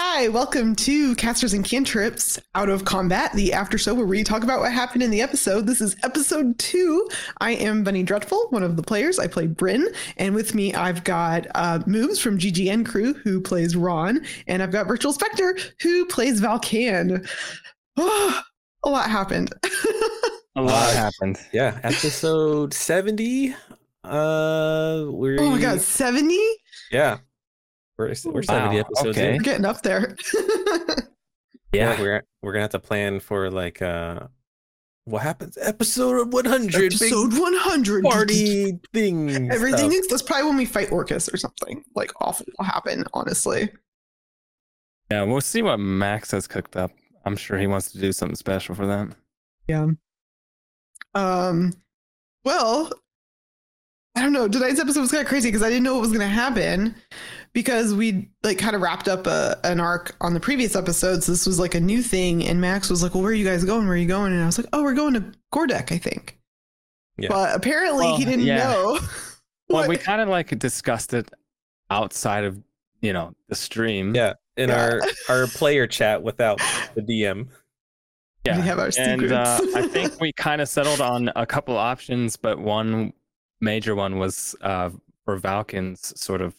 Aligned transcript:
Hi, 0.00 0.28
welcome 0.28 0.76
to 0.76 1.16
Casters 1.16 1.54
and 1.54 1.64
Cantrips 1.64 2.38
Out 2.54 2.68
of 2.68 2.84
Combat, 2.84 3.32
the 3.32 3.52
after 3.52 3.76
show 3.76 3.94
where 3.94 4.06
we 4.06 4.22
talk 4.22 4.44
about 4.44 4.60
what 4.60 4.70
happened 4.70 5.02
in 5.02 5.10
the 5.10 5.20
episode. 5.20 5.66
This 5.66 5.80
is 5.80 5.96
episode 6.04 6.56
two. 6.60 7.08
I 7.40 7.54
am 7.54 7.82
Bunny 7.82 8.04
Dreadful, 8.04 8.46
one 8.50 8.62
of 8.62 8.76
the 8.76 8.82
players. 8.84 9.18
I 9.18 9.26
play 9.26 9.48
Bryn, 9.48 9.88
and 10.16 10.36
with 10.36 10.54
me 10.54 10.72
I've 10.72 11.02
got 11.02 11.48
uh, 11.56 11.80
Moves 11.88 12.20
from 12.20 12.38
GGN 12.38 12.86
Crew, 12.86 13.12
who 13.12 13.40
plays 13.40 13.74
Ron, 13.74 14.24
and 14.46 14.62
I've 14.62 14.70
got 14.70 14.86
Virtual 14.86 15.12
Spectre, 15.12 15.58
who 15.82 16.06
plays 16.06 16.40
Valkan. 16.40 17.28
Oh, 17.96 18.42
a 18.84 18.88
lot 18.88 19.10
happened. 19.10 19.52
a 20.54 20.62
lot 20.62 20.94
happened. 20.94 21.40
Yeah, 21.52 21.80
episode 21.82 22.72
seventy. 22.72 23.52
Uh, 24.04 25.06
we're 25.08 25.40
oh 25.40 25.50
my 25.50 25.60
god, 25.60 25.80
seventy! 25.80 26.46
Yeah, 26.92 27.18
we're, 27.98 28.14
we're 28.26 28.42
70 28.42 28.46
Wow, 28.48 28.72
episodes 28.80 29.18
okay. 29.18 29.30
in. 29.30 29.36
We're 29.36 29.42
getting 29.42 29.64
up 29.66 29.82
there. 29.82 30.16
Yeah, 31.72 32.00
we're 32.00 32.22
we're 32.42 32.52
gonna 32.52 32.62
have 32.62 32.70
to 32.70 32.78
plan 32.78 33.20
for 33.20 33.50
like 33.50 33.82
uh, 33.82 34.20
what 35.04 35.20
happens 35.22 35.58
episode 35.60 36.32
one 36.32 36.46
hundred 36.46 36.94
Episode 36.94 37.38
one 37.38 37.52
hundred. 37.54 38.04
party 38.04 38.78
thing. 38.94 39.50
Everything 39.52 39.90
stuff. 39.90 40.00
is 40.00 40.06
that's 40.08 40.22
probably 40.22 40.46
when 40.46 40.56
we 40.56 40.64
fight 40.64 40.90
Orcus 40.90 41.28
or 41.28 41.36
something. 41.36 41.84
Like 41.94 42.10
awful 42.22 42.46
will 42.58 42.64
happen, 42.64 43.04
honestly. 43.12 43.70
Yeah, 45.10 45.24
we'll 45.24 45.42
see 45.42 45.60
what 45.60 45.78
Max 45.78 46.30
has 46.30 46.46
cooked 46.46 46.74
up. 46.74 46.90
I'm 47.26 47.36
sure 47.36 47.58
he 47.58 47.66
wants 47.66 47.92
to 47.92 47.98
do 47.98 48.12
something 48.12 48.36
special 48.36 48.74
for 48.74 48.86
that. 48.86 49.08
Yeah. 49.66 49.88
Um 51.14 51.74
well, 52.46 52.90
I 54.14 54.22
don't 54.22 54.32
know. 54.32 54.48
Tonight's 54.48 54.80
episode 54.80 55.00
was 55.00 55.10
kind 55.10 55.22
of 55.22 55.28
crazy 55.28 55.48
because 55.48 55.62
I 55.62 55.68
didn't 55.68 55.84
know 55.84 55.94
what 55.94 56.00
was 56.00 56.12
gonna 56.12 56.26
happen 56.28 56.94
because 57.52 57.94
we 57.94 58.30
like 58.42 58.58
kind 58.58 58.76
of 58.76 58.82
wrapped 58.82 59.08
up 59.08 59.26
a, 59.26 59.58
an 59.64 59.80
arc 59.80 60.14
on 60.20 60.34
the 60.34 60.40
previous 60.40 60.76
episodes. 60.76 61.26
This 61.26 61.46
was 61.46 61.58
like 61.58 61.74
a 61.74 61.80
new 61.80 62.02
thing, 62.02 62.46
and 62.46 62.60
Max 62.60 62.90
was 62.90 63.02
like, 63.02 63.14
Well, 63.14 63.22
where 63.22 63.32
are 63.32 63.34
you 63.34 63.44
guys 63.44 63.64
going? 63.64 63.84
Where 63.86 63.94
are 63.94 63.98
you 63.98 64.06
going? 64.08 64.32
And 64.32 64.42
I 64.42 64.46
was 64.46 64.58
like, 64.58 64.68
Oh, 64.72 64.82
we're 64.82 64.94
going 64.94 65.14
to 65.14 65.24
Gordek, 65.52 65.92
I 65.92 65.98
think. 65.98 66.38
Yeah. 67.16 67.28
But 67.30 67.54
apparently 67.56 68.06
Well, 68.06 68.16
he 68.16 68.24
didn't 68.24 68.44
yeah. 68.46 68.58
know. 68.68 68.98
Well, 69.70 69.82
what- 69.82 69.88
we 69.88 69.96
kind 69.98 70.22
of 70.22 70.28
like 70.28 70.58
discussed 70.58 71.12
it 71.12 71.30
outside 71.90 72.44
of 72.44 72.58
you 73.02 73.12
know 73.12 73.34
the 73.48 73.54
stream. 73.54 74.14
Yeah, 74.14 74.32
in 74.56 74.70
Yeah. 74.70 74.82
our 74.82 75.00
our 75.28 75.46
player 75.46 75.86
chat 75.86 76.22
without 76.22 76.58
the 76.94 77.02
DM. 77.02 77.48
yeah. 78.46 78.56
we 78.56 78.62
have 78.62 78.78
our 78.78 78.86
and 78.86 78.94
secrets. 78.94 79.32
uh, 79.32 79.60
I 79.74 79.86
think 79.88 80.18
we 80.20 80.32
kind 80.32 80.60
of 80.62 80.68
settled 80.70 81.00
on 81.02 81.30
a 81.36 81.44
couple 81.44 81.76
options, 81.76 82.36
but 82.36 82.58
one 82.58 83.12
major 83.60 83.94
one 83.94 84.18
was 84.18 84.56
uh, 84.62 84.88
for 85.26 85.36
Valken's 85.36 86.18
sort 86.18 86.40
of 86.40 86.54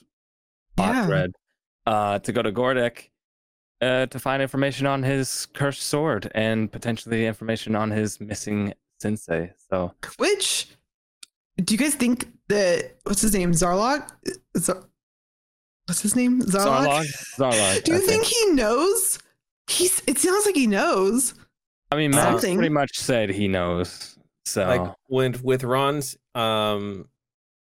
plot 0.80 0.96
Yeah. 0.96 1.06
thread 1.06 1.32
uh, 1.86 2.20
to 2.20 2.32
go 2.32 2.42
to 2.42 2.52
Gordek 2.52 3.10
uh, 3.82 4.06
to 4.08 4.20
find 4.20 4.42
information 4.42 4.86
on 4.88 5.04
his 5.04 5.48
cursed 5.54 5.84
sword 5.84 6.32
and 6.36 6.72
potentially 6.72 7.26
information 7.26 7.76
on 7.76 7.92
his 7.92 8.20
missing 8.20 8.74
sensei. 9.02 9.52
So 9.70 9.94
Which 10.18 10.68
do 11.64 11.74
you 11.74 11.78
guys 11.78 11.96
think 11.96 12.28
that 12.48 12.98
what's 13.04 13.22
his 13.22 13.34
name? 13.34 13.52
Zarlog? 13.52 14.10
Zar- 14.58 14.84
what's 15.86 16.02
his 16.02 16.16
name? 16.16 16.42
Zarlog? 16.42 16.86
Zarlog, 16.88 17.06
Zarlog. 17.54 17.84
Do 17.84 17.92
you 17.94 17.98
I 17.98 18.02
think 18.02 18.24
he 18.26 18.46
knows? 18.52 19.20
He's 19.70 20.02
it 20.08 20.18
sounds 20.18 20.46
like 20.46 20.56
he 20.56 20.68
knows. 20.68 21.34
I 21.92 21.96
mean, 21.96 22.12
Max 22.12 22.24
something? 22.24 22.56
pretty 22.58 22.70
much 22.74 22.98
said 22.98 23.30
he 23.30 23.48
knows. 23.48 24.18
So 24.46 24.66
Like 24.66 24.94
when 25.08 25.36
with 25.44 25.64
Ron's 25.64 26.18
um, 26.36 27.08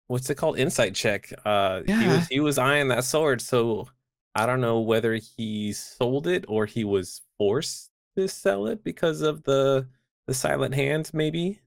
what's 0.08 0.28
it 0.30 0.36
called? 0.36 0.58
Insight 0.58 0.94
check. 0.94 1.32
Uh, 1.44 1.82
he 1.86 2.06
was 2.08 2.26
he 2.28 2.40
was 2.40 2.58
eyeing 2.58 2.88
that 2.88 3.04
sword, 3.04 3.40
so 3.40 3.88
I 4.34 4.46
don't 4.46 4.60
know 4.60 4.80
whether 4.80 5.14
he 5.14 5.72
sold 5.72 6.26
it 6.26 6.44
or 6.48 6.66
he 6.66 6.84
was 6.84 7.22
forced 7.38 7.90
to 8.16 8.28
sell 8.28 8.66
it 8.66 8.82
because 8.84 9.20
of 9.20 9.42
the 9.44 9.86
the 10.26 10.34
silent 10.34 10.74
hand, 10.74 11.10
maybe. 11.14 11.60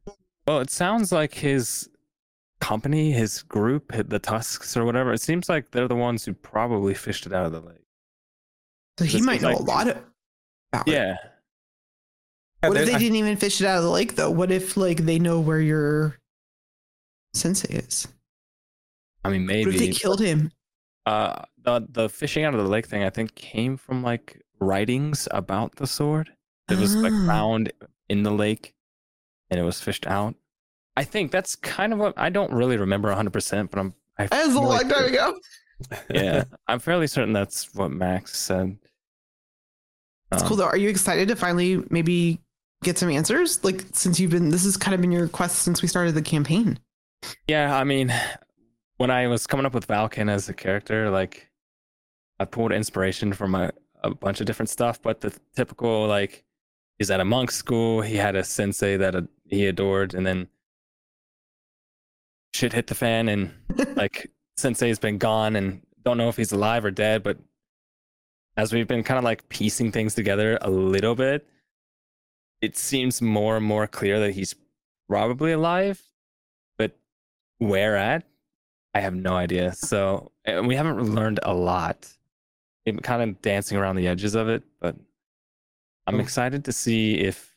Well, 0.47 0.59
it 0.59 0.69
sounds 0.69 1.11
like 1.11 1.33
his 1.33 1.89
company, 2.59 3.11
his 3.11 3.41
group, 3.43 3.91
the 4.09 4.19
Tusks 4.19 4.75
or 4.75 4.83
whatever. 4.83 5.13
It 5.13 5.21
seems 5.21 5.47
like 5.47 5.71
they're 5.71 5.87
the 5.87 5.95
ones 5.95 6.25
who 6.25 6.33
probably 6.33 6.93
fished 6.93 7.25
it 7.25 7.33
out 7.33 7.45
of 7.45 7.51
the 7.53 7.61
lake. 7.61 7.85
So 8.97 9.05
he 9.05 9.21
might 9.21 9.41
know 9.41 9.49
like- 9.51 9.59
a 9.59 9.63
lot 9.63 9.87
of 9.87 9.97
about 10.73 10.87
it. 10.87 10.91
Yeah. 10.93 11.15
What 12.61 12.71
if 12.71 12.73
there's- 12.85 12.91
they 12.91 12.97
didn't 12.99 13.15
even 13.15 13.37
fish 13.37 13.61
it 13.61 13.65
out 13.67 13.77
of 13.77 13.83
the 13.83 13.89
lake 13.89 14.15
though? 14.15 14.29
What 14.31 14.51
if 14.51 14.75
like 14.75 14.97
they 15.05 15.19
know 15.19 15.39
where 15.39 15.61
your 15.61 16.19
sensei 17.33 17.75
is? 17.75 18.07
I 19.23 19.29
mean, 19.29 19.45
What 19.47 19.73
if 19.75 19.79
they 19.79 19.89
killed 19.91 20.21
him? 20.21 20.51
Uh, 21.05 21.43
the 21.61 21.85
the 21.89 22.09
fishing 22.09 22.43
out 22.45 22.53
of 22.53 22.61
the 22.61 22.69
lake 22.69 22.85
thing, 22.85 23.03
I 23.03 23.09
think, 23.09 23.35
came 23.35 23.77
from 23.77 24.03
like 24.03 24.41
writings 24.59 25.27
about 25.31 25.75
the 25.75 25.87
sword. 25.87 26.31
It 26.69 26.77
was 26.77 26.95
like 26.95 27.13
Ah. 27.13 27.25
found 27.27 27.71
in 28.09 28.23
the 28.23 28.31
lake, 28.31 28.73
and 29.49 29.59
it 29.59 29.63
was 29.63 29.81
fished 29.81 30.05
out. 30.07 30.35
I 30.95 31.03
think 31.03 31.31
that's 31.31 31.55
kind 31.55 31.93
of 31.93 31.99
what 31.99 32.13
I 32.17 32.29
don't 32.29 32.51
really 32.53 32.77
remember 32.77 33.07
100, 33.09 33.31
percent 33.31 33.71
but 33.71 33.79
I'm. 33.79 33.93
I 34.19 34.45
was 34.45 34.55
a 34.55 34.59
long 34.61 34.87
time 34.89 35.05
ago. 35.05 35.39
Yeah, 36.13 36.43
I'm 36.67 36.79
fairly 36.79 37.07
certain 37.07 37.31
that's 37.33 37.73
what 37.73 37.89
Max 37.91 38.37
said. 38.37 38.77
It's 40.31 40.43
Um, 40.43 40.47
cool 40.47 40.57
though. 40.57 40.65
Are 40.65 40.77
you 40.77 40.89
excited 40.89 41.27
to 41.29 41.35
finally 41.35 41.83
maybe 41.89 42.39
get 42.83 42.97
some 42.97 43.09
answers? 43.09 43.63
Like 43.63 43.85
since 43.93 44.19
you've 44.19 44.31
been 44.31 44.49
this 44.49 44.63
has 44.65 44.77
kind 44.77 44.93
of 44.93 45.01
been 45.01 45.11
your 45.11 45.27
quest 45.27 45.59
since 45.59 45.81
we 45.81 45.87
started 45.87 46.13
the 46.15 46.21
campaign. 46.21 46.79
Yeah, 47.47 47.75
I 47.75 47.83
mean, 47.83 48.13
when 48.99 49.09
I 49.09 49.27
was 49.27 49.47
coming 49.47 49.65
up 49.65 49.73
with 49.73 49.87
Valken 49.87 50.29
as 50.29 50.49
a 50.49 50.53
character, 50.53 51.09
like 51.09 51.49
I 52.37 52.43
pulled 52.43 52.73
inspiration 52.73 53.31
from 53.31 53.55
a, 53.55 53.71
a 54.03 54.13
bunch 54.13 54.41
of 54.41 54.45
different 54.45 54.69
stuff, 54.69 55.01
but 55.01 55.21
the 55.21 55.33
typical 55.55 56.05
like 56.05 56.43
he's 56.97 57.09
at 57.09 57.21
a 57.21 57.25
monk 57.25 57.49
school, 57.49 58.01
he 58.01 58.17
had 58.17 58.35
a 58.35 58.43
sensei 58.43 58.97
that 58.97 59.15
uh, 59.15 59.21
he 59.45 59.67
adored, 59.67 60.13
and 60.13 60.27
then 60.27 60.49
shit 62.53 62.73
hit 62.73 62.87
the 62.87 62.95
fan, 62.95 63.29
and 63.29 63.53
like 63.95 64.31
sensei's 64.57 64.99
been 64.99 65.17
gone, 65.17 65.55
and 65.55 65.81
don't 66.03 66.17
know 66.17 66.27
if 66.27 66.35
he's 66.35 66.51
alive 66.51 66.83
or 66.83 66.91
dead, 66.91 67.23
but 67.23 67.37
as 68.57 68.73
we've 68.73 68.87
been 68.87 69.03
kind 69.03 69.17
of 69.17 69.23
like 69.23 69.47
piecing 69.47 69.93
things 69.93 70.13
together 70.13 70.57
a 70.61 70.69
little 70.69 71.15
bit, 71.15 71.47
it 72.61 72.75
seems 72.75 73.21
more 73.21 73.55
and 73.55 73.65
more 73.65 73.87
clear 73.87 74.19
that 74.19 74.33
he's 74.33 74.55
probably 75.07 75.53
alive, 75.53 76.01
but 76.77 76.97
where 77.59 77.95
at? 77.95 78.28
I 78.93 79.01
have 79.01 79.13
no 79.13 79.33
idea. 79.33 79.73
So 79.73 80.31
and 80.45 80.67
we 80.67 80.75
haven't 80.75 81.13
learned 81.13 81.39
a 81.43 81.53
lot. 81.53 82.07
We've 82.85 82.95
been 82.95 83.03
kind 83.03 83.21
of 83.21 83.41
dancing 83.41 83.77
around 83.77 83.97
the 83.97 84.07
edges 84.07 84.35
of 84.35 84.49
it, 84.49 84.63
but 84.79 84.95
I'm 86.07 86.15
Oh. 86.15 86.19
excited 86.19 86.65
to 86.65 86.71
see 86.71 87.15
if 87.19 87.55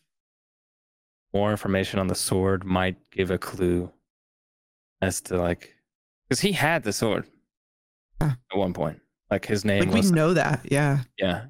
more 1.33 1.51
information 1.51 1.99
on 1.99 2.09
the 2.09 2.15
sword 2.15 2.65
might 2.65 2.97
give 3.11 3.31
a 3.31 3.39
clue 3.39 3.91
as 5.01 5.21
to 5.23 5.39
like 5.39 5.75
because 6.29 6.41
he 6.41 6.53
had 6.53 6.83
the 6.83 6.93
sword 6.93 7.27
Yeah. 8.21 8.35
at 8.53 8.59
one 8.59 8.75
point. 8.75 9.01
Like 9.31 9.47
his 9.47 9.65
name 9.65 9.91
like 9.91 10.03
we 10.05 10.11
know 10.11 10.35
that. 10.35 10.67
Yeah. 10.71 11.05
yeah. 11.19 11.47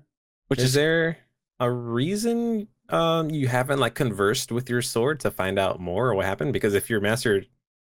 Which 0.46 0.60
is 0.60 0.66
is, 0.66 0.74
there 0.74 1.18
a 1.58 1.70
reason 1.70 2.68
um 2.90 3.30
you 3.30 3.48
haven't 3.48 3.80
like 3.80 3.94
conversed 3.96 4.52
with 4.52 4.70
your 4.70 4.82
sword 4.82 5.18
to 5.20 5.30
find 5.32 5.58
out 5.58 5.80
more 5.80 6.08
or 6.08 6.14
what 6.14 6.26
happened? 6.26 6.52
Because 6.52 6.74
if 6.74 6.88
your 6.88 7.00
master 7.00 7.44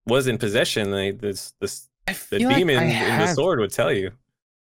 was 0.09 0.27
in 0.27 0.39
possession, 0.39 0.91
they, 0.91 1.13
this 1.13 1.53
this 1.61 1.89
the 2.07 2.15
feel 2.15 2.49
like 2.49 2.57
demon 2.57 2.83
in 2.83 3.19
the 3.19 3.27
sword 3.29 3.61
would 3.61 3.73
tell 3.73 3.93
you. 3.93 4.13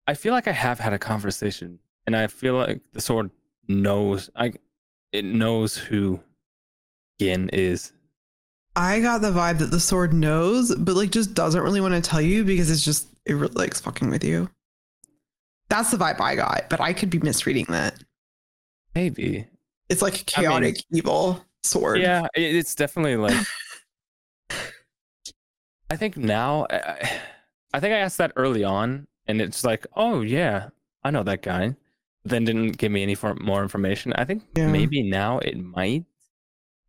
I 0.06 0.14
feel 0.14 0.32
like 0.32 0.48
I 0.48 0.52
have 0.52 0.78
had 0.78 0.92
a 0.92 0.98
conversation, 0.98 1.78
and 2.06 2.16
I 2.16 2.26
feel 2.26 2.54
like 2.54 2.80
the 2.92 3.00
sword 3.00 3.30
knows. 3.68 4.30
I 4.36 4.52
it 5.12 5.24
knows 5.24 5.76
who 5.76 6.20
Gin 7.20 7.48
is. 7.52 7.92
I 8.74 9.00
got 9.00 9.22
the 9.22 9.30
vibe 9.30 9.58
that 9.58 9.70
the 9.70 9.80
sword 9.80 10.12
knows, 10.12 10.74
but 10.74 10.94
like 10.94 11.10
just 11.10 11.34
doesn't 11.34 11.62
really 11.62 11.80
want 11.80 11.94
to 11.94 12.00
tell 12.00 12.20
you 12.20 12.44
because 12.44 12.70
it's 12.70 12.84
just 12.84 13.08
it 13.24 13.34
really 13.34 13.54
likes 13.54 13.80
fucking 13.80 14.10
with 14.10 14.22
you. 14.24 14.50
That's 15.68 15.90
the 15.90 15.96
vibe 15.96 16.20
I 16.20 16.36
got, 16.36 16.70
but 16.70 16.80
I 16.80 16.92
could 16.92 17.10
be 17.10 17.18
misreading 17.18 17.66
that. 17.70 18.02
Maybe. 18.94 19.46
It's 19.88 20.02
like 20.02 20.14
a 20.14 20.16
I 20.16 20.42
mean- 20.42 20.50
chaotic 20.50 20.76
evil 20.92 21.44
sword. 21.64 22.00
Yeah, 22.00 22.26
it's 22.34 22.74
definitely 22.74 23.16
like. 23.16 23.34
I 25.90 25.96
think 25.96 26.16
now, 26.16 26.66
I, 26.70 27.20
I 27.72 27.80
think 27.80 27.92
I 27.94 27.98
asked 27.98 28.18
that 28.18 28.32
early 28.36 28.64
on, 28.64 29.06
and 29.26 29.40
it's 29.40 29.64
like, 29.64 29.86
oh 29.96 30.20
yeah, 30.22 30.68
I 31.04 31.10
know 31.10 31.22
that 31.22 31.42
guy. 31.42 31.76
Then 32.24 32.44
didn't 32.44 32.72
give 32.72 32.90
me 32.90 33.02
any 33.04 33.16
more 33.40 33.62
information. 33.62 34.12
I 34.14 34.24
think 34.24 34.42
Yeah. 34.56 34.66
maybe 34.66 35.02
now 35.02 35.38
it 35.38 35.56
might. 35.58 36.04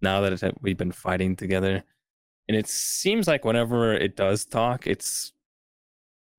Now 0.01 0.21
that 0.21 0.33
it's, 0.33 0.43
uh, 0.43 0.51
we've 0.61 0.77
been 0.77 0.91
fighting 0.91 1.35
together, 1.35 1.83
and 2.47 2.57
it 2.57 2.67
seems 2.67 3.27
like 3.27 3.45
whenever 3.45 3.93
it 3.93 4.15
does 4.15 4.45
talk, 4.45 4.87
it's 4.87 5.33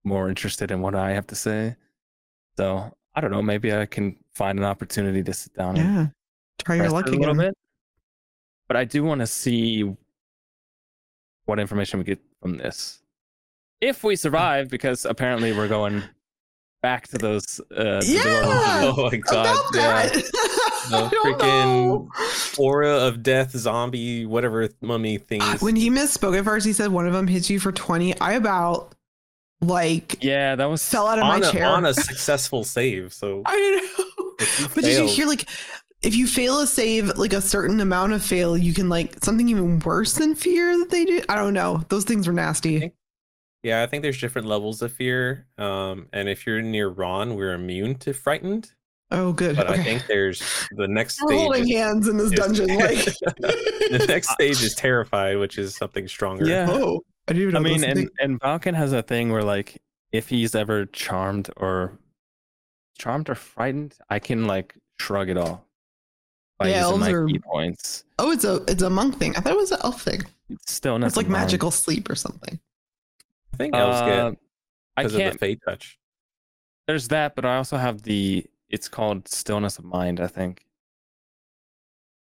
more 0.04 0.28
interested 0.28 0.70
in 0.70 0.80
what 0.80 0.94
I 0.94 1.10
have 1.12 1.26
to 1.28 1.34
say. 1.36 1.76
So 2.56 2.92
I 3.14 3.20
don't 3.20 3.30
know. 3.30 3.42
Maybe 3.42 3.72
I 3.72 3.86
can 3.86 4.16
find 4.34 4.58
an 4.58 4.64
opportunity 4.64 5.22
to 5.22 5.32
sit 5.32 5.54
down 5.54 5.76
and 5.76 5.94
Yeah. 5.94 6.06
Try 6.64 6.76
your 6.76 6.90
luck 6.90 7.06
a 7.06 7.10
little 7.10 7.30
again. 7.34 7.48
bit. 7.50 7.54
But 8.66 8.76
I 8.76 8.84
do 8.84 9.02
want 9.04 9.20
to 9.20 9.26
see 9.26 9.84
what 11.46 11.58
information 11.60 11.98
we 11.98 12.04
get 12.04 12.20
from 12.42 12.56
this. 12.58 13.00
If 13.80 14.02
we 14.04 14.16
survive, 14.16 14.68
because 14.68 15.04
apparently 15.04 15.52
we're 15.52 15.68
going 15.68 16.02
back 16.82 17.08
to 17.08 17.18
those. 17.18 17.60
Uh, 17.76 18.00
Yeah! 18.04 18.22
Dwarven- 18.22 18.94
Oh 18.98 19.08
my 19.10 19.16
god! 19.18 19.46
About 19.46 19.64
Yeah. 19.74 20.06
that. 20.08 20.12
The 20.90 21.16
freaking 21.24 21.38
know. 21.38 22.08
aura 22.58 22.90
of 23.06 23.22
death, 23.22 23.50
zombie, 23.56 24.24
whatever 24.26 24.68
mummy 24.80 25.18
things. 25.18 25.60
When 25.60 25.76
he 25.76 25.90
misspoke 25.90 26.38
at 26.38 26.44
first, 26.44 26.66
he 26.66 26.72
said 26.72 26.90
one 26.90 27.06
of 27.06 27.12
them 27.12 27.26
hits 27.26 27.50
you 27.50 27.60
for 27.60 27.72
20. 27.72 28.18
I 28.20 28.32
about 28.34 28.94
like 29.60 30.22
Yeah, 30.22 30.54
that 30.56 30.64
was. 30.66 30.84
fell 30.88 31.06
out 31.06 31.18
of 31.18 31.24
my 31.24 31.38
a, 31.38 31.52
chair. 31.52 31.66
on 31.66 31.84
a 31.84 31.92
successful 31.94 32.64
save, 32.64 33.12
so 33.12 33.42
I 33.44 33.56
know. 33.56 34.24
if 34.40 34.60
you 34.60 34.68
But 34.74 34.84
did 34.84 34.98
you 34.98 35.08
hear 35.08 35.26
like 35.26 35.48
if 36.02 36.14
you 36.14 36.26
fail 36.26 36.60
a 36.60 36.66
save 36.66 37.16
like 37.18 37.32
a 37.32 37.40
certain 37.40 37.80
amount 37.80 38.12
of 38.12 38.22
fail, 38.22 38.56
you 38.56 38.72
can 38.74 38.88
like 38.88 39.22
something 39.24 39.48
even 39.48 39.78
worse 39.80 40.14
than 40.14 40.34
fear 40.34 40.78
that 40.78 40.90
they 40.90 41.04
do? 41.04 41.20
I 41.28 41.34
don't 41.36 41.54
know. 41.54 41.84
Those 41.88 42.04
things 42.04 42.26
were 42.26 42.32
nasty. 42.32 42.78
think- 42.80 42.94
Yeah, 43.62 43.82
I 43.82 43.86
think 43.86 44.02
there's 44.02 44.20
different 44.20 44.46
levels 44.46 44.80
of 44.82 44.92
fear. 44.92 45.46
Um, 45.58 46.06
and 46.12 46.28
if 46.28 46.46
you're 46.46 46.62
near 46.62 46.88
Ron, 46.88 47.34
we're 47.34 47.54
immune 47.54 47.96
to 47.96 48.12
frightened. 48.12 48.70
Oh 49.10 49.32
good. 49.32 49.56
But 49.56 49.70
okay. 49.70 49.80
I 49.80 49.82
think 49.84 50.06
there's 50.06 50.40
the 50.76 50.86
next 50.86 51.20
we're 51.22 51.28
stage. 51.30 51.40
holding 51.40 51.68
is- 51.68 51.74
hands 51.76 52.08
in 52.08 52.16
this 52.18 52.26
is- 52.32 52.38
dungeon 52.38 52.66
like 52.78 53.04
the 53.40 54.04
next 54.08 54.30
stage 54.30 54.62
is 54.62 54.74
terrified, 54.74 55.38
which 55.38 55.58
is 55.58 55.74
something 55.74 56.06
stronger. 56.06 56.46
Yeah. 56.46 56.66
Oh, 56.70 57.00
I 57.26 57.32
didn't 57.32 57.48
even 57.48 57.56
I 57.56 57.60
mean, 57.60 57.82
and 57.84 57.98
things- 57.98 58.10
and 58.20 58.40
Valken 58.40 58.74
has 58.74 58.92
a 58.92 59.02
thing 59.02 59.30
where 59.32 59.42
like 59.42 59.78
if 60.12 60.28
he's 60.28 60.54
ever 60.54 60.86
charmed 60.86 61.50
or 61.56 61.98
charmed 62.98 63.28
or 63.30 63.34
frightened, 63.34 63.94
I 64.08 64.18
can 64.18 64.46
like 64.46 64.74
shrug 65.00 65.28
it 65.30 65.36
off 65.38 65.60
by 66.58 66.68
Yeah, 66.70 66.84
using 66.86 67.00
my 67.00 67.10
are- 67.12 67.26
ki 67.26 67.38
points. 67.38 68.04
Oh, 68.18 68.30
it's 68.32 68.44
a 68.44 68.56
it's 68.68 68.82
a 68.82 68.90
monk 68.90 69.18
thing. 69.18 69.36
I 69.36 69.40
thought 69.40 69.52
it 69.52 69.56
was 69.56 69.72
an 69.72 69.78
elf 69.84 70.02
thing. 70.02 70.20
It's 70.50 70.72
still 70.72 70.98
not. 70.98 71.06
It's 71.08 71.16
like 71.16 71.28
magical 71.28 71.70
sleep 71.70 72.08
or 72.10 72.14
something. 72.14 72.58
I 73.54 73.56
think 73.56 73.74
elves 73.74 74.00
get 74.00 74.18
Uh, 74.18 74.32
I 74.96 75.02
because 75.02 75.14
of 75.14 75.20
can't. 75.20 75.32
the 75.34 75.38
fate 75.38 75.60
touch. 75.64 75.98
There's 76.86 77.08
that, 77.08 77.34
but 77.36 77.44
I 77.44 77.56
also 77.56 77.76
have 77.76 78.02
the. 78.02 78.44
It's 78.68 78.88
called 78.88 79.28
stillness 79.28 79.78
of 79.78 79.84
mind. 79.84 80.20
I 80.20 80.26
think. 80.26 80.64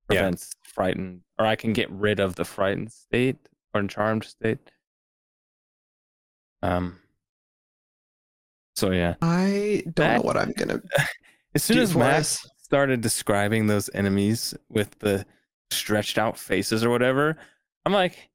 Yeah. 0.10 0.19
Prevents 0.22 0.51
frightened, 0.63 1.22
or 1.39 1.45
I 1.45 1.56
can 1.56 1.74
get 1.74 1.89
rid 1.92 2.19
of 2.19 2.36
the 2.36 2.45
frightened 2.45 2.92
state 2.92 3.38
or 3.74 3.83
charmed 3.88 4.24
state. 4.24 4.60
Um. 6.62 7.00
So 8.75 8.92
yeah, 8.92 9.16
I 9.22 9.83
don't 9.94 10.16
know 10.18 10.22
what 10.22 10.38
I'm 10.38 10.51
gonna 10.51 10.81
as 11.56 11.63
soon 11.63 11.77
do 11.77 11.83
as 11.83 11.95
Max 11.95 12.44
us. 12.45 12.51
Started 12.65 13.01
describing 13.01 13.67
those 13.67 13.91
enemies 13.94 14.56
with 14.69 14.97
the 14.97 15.23
stretched 15.69 16.17
out 16.17 16.35
faces 16.35 16.83
or 16.83 16.89
whatever, 16.89 17.38
I'm 17.85 17.94
like, 17.94 18.31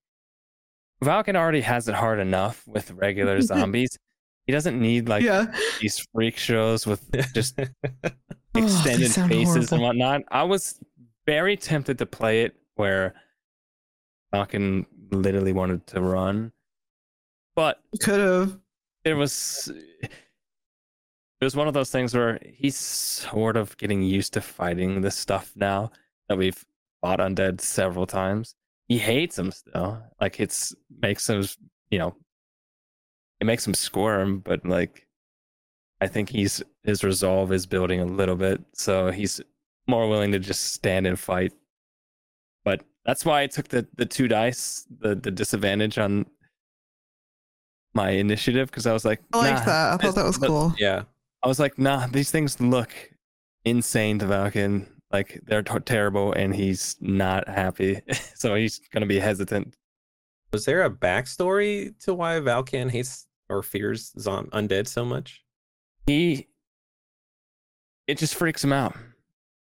Valken 1.02 1.34
already 1.34 1.62
has 1.62 1.88
it 1.88 1.96
hard 1.96 2.20
enough 2.20 2.64
with 2.68 2.92
regular 2.92 3.40
zombies. 3.40 3.98
He 4.46 4.52
doesn't 4.52 4.80
need 4.80 5.08
like 5.08 5.24
yeah. 5.24 5.52
these 5.80 6.06
freak 6.14 6.36
shows 6.36 6.86
with 6.86 7.10
just 7.34 7.58
Oh, 7.58 7.66
extended 8.54 9.10
sound 9.10 9.32
faces 9.32 9.72
and 9.72 9.82
whatnot. 9.82 10.22
I 10.30 10.44
was 10.44 10.78
very 11.26 11.56
tempted 11.56 11.98
to 11.98 12.06
play 12.06 12.42
it 12.42 12.54
where 12.76 13.14
Valken 14.32 14.86
literally 15.10 15.52
wanted 15.52 15.88
to 15.88 16.00
run, 16.00 16.52
but 17.56 17.80
Could 18.00 18.20
have. 18.20 18.58
it 19.04 19.14
was 19.14 19.72
it 21.40 21.44
was 21.44 21.56
one 21.56 21.68
of 21.68 21.74
those 21.74 21.90
things 21.90 22.14
where 22.14 22.38
he's 22.44 22.76
sort 22.76 23.56
of 23.56 23.76
getting 23.78 24.02
used 24.02 24.34
to 24.34 24.40
fighting 24.40 25.00
this 25.00 25.16
stuff 25.16 25.52
now 25.56 25.90
that 26.28 26.36
we've 26.36 26.64
fought 27.00 27.18
undead 27.18 27.60
several 27.60 28.06
times. 28.06 28.54
He 28.88 28.98
hates 28.98 29.36
them 29.36 29.50
still. 29.50 30.02
Like 30.20 30.38
it's 30.38 30.74
makes 31.00 31.28
him 31.28 31.44
you 31.90 31.98
know 31.98 32.14
it 33.40 33.46
makes 33.46 33.66
him 33.66 33.74
squirm, 33.74 34.40
but 34.40 34.66
like 34.66 35.06
I 36.00 36.08
think 36.08 36.28
he's 36.28 36.62
his 36.82 37.04
resolve 37.04 37.52
is 37.52 37.66
building 37.66 38.00
a 38.00 38.04
little 38.06 38.36
bit, 38.36 38.60
so 38.74 39.10
he's 39.10 39.40
more 39.86 40.08
willing 40.08 40.32
to 40.32 40.38
just 40.38 40.72
stand 40.72 41.06
and 41.06 41.18
fight. 41.18 41.52
But 42.64 42.82
that's 43.06 43.24
why 43.24 43.42
I 43.42 43.46
took 43.46 43.68
the 43.68 43.86
the 43.96 44.06
two 44.06 44.28
dice, 44.28 44.86
the 45.00 45.14
the 45.14 45.30
disadvantage 45.30 45.96
on 45.96 46.26
my 47.94 48.10
initiative 48.10 48.70
because 48.70 48.86
I 48.86 48.92
was 48.92 49.04
like, 49.04 49.20
I 49.32 49.38
like 49.38 49.64
that. 49.64 49.94
I 49.94 49.96
thought 49.96 50.14
that 50.16 50.24
was 50.24 50.36
cool. 50.36 50.74
yeah. 50.78 51.04
I 51.42 51.48
was 51.48 51.58
like, 51.58 51.78
nah, 51.78 52.06
these 52.06 52.30
things 52.30 52.60
look 52.60 52.90
insane 53.64 54.18
to 54.18 54.26
Valken. 54.26 54.86
Like 55.12 55.40
they're 55.44 55.62
t- 55.62 55.80
terrible, 55.80 56.32
and 56.32 56.54
he's 56.54 56.96
not 57.00 57.48
happy, 57.48 58.00
so 58.34 58.54
he's 58.54 58.80
gonna 58.92 59.06
be 59.06 59.18
hesitant. 59.18 59.74
Was 60.52 60.64
there 60.64 60.82
a 60.84 60.90
backstory 60.90 61.98
to 62.04 62.14
why 62.14 62.34
Valkan 62.40 62.90
hates 62.90 63.26
or 63.48 63.62
fears 63.62 64.12
zom- 64.18 64.50
undead 64.52 64.86
so 64.86 65.04
much? 65.04 65.42
He, 66.06 66.46
it 68.06 68.18
just 68.18 68.34
freaks 68.36 68.62
him 68.62 68.72
out. 68.72 68.96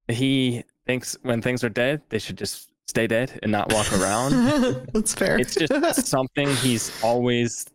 He 0.09 0.65
thinks 0.87 1.17
when 1.23 1.43
things 1.43 1.63
are 1.65 1.69
dead, 1.71 2.03
they 2.09 2.19
should 2.19 2.39
just 2.39 2.71
stay 2.89 3.07
dead 3.07 3.39
and 3.43 3.51
not 3.53 3.73
walk 3.73 3.91
around. 3.93 4.33
That's 4.95 5.15
fair. 5.15 5.39
it's 5.39 5.55
just 5.55 6.07
something 6.07 6.49
he's 6.57 6.91
always 7.03 7.67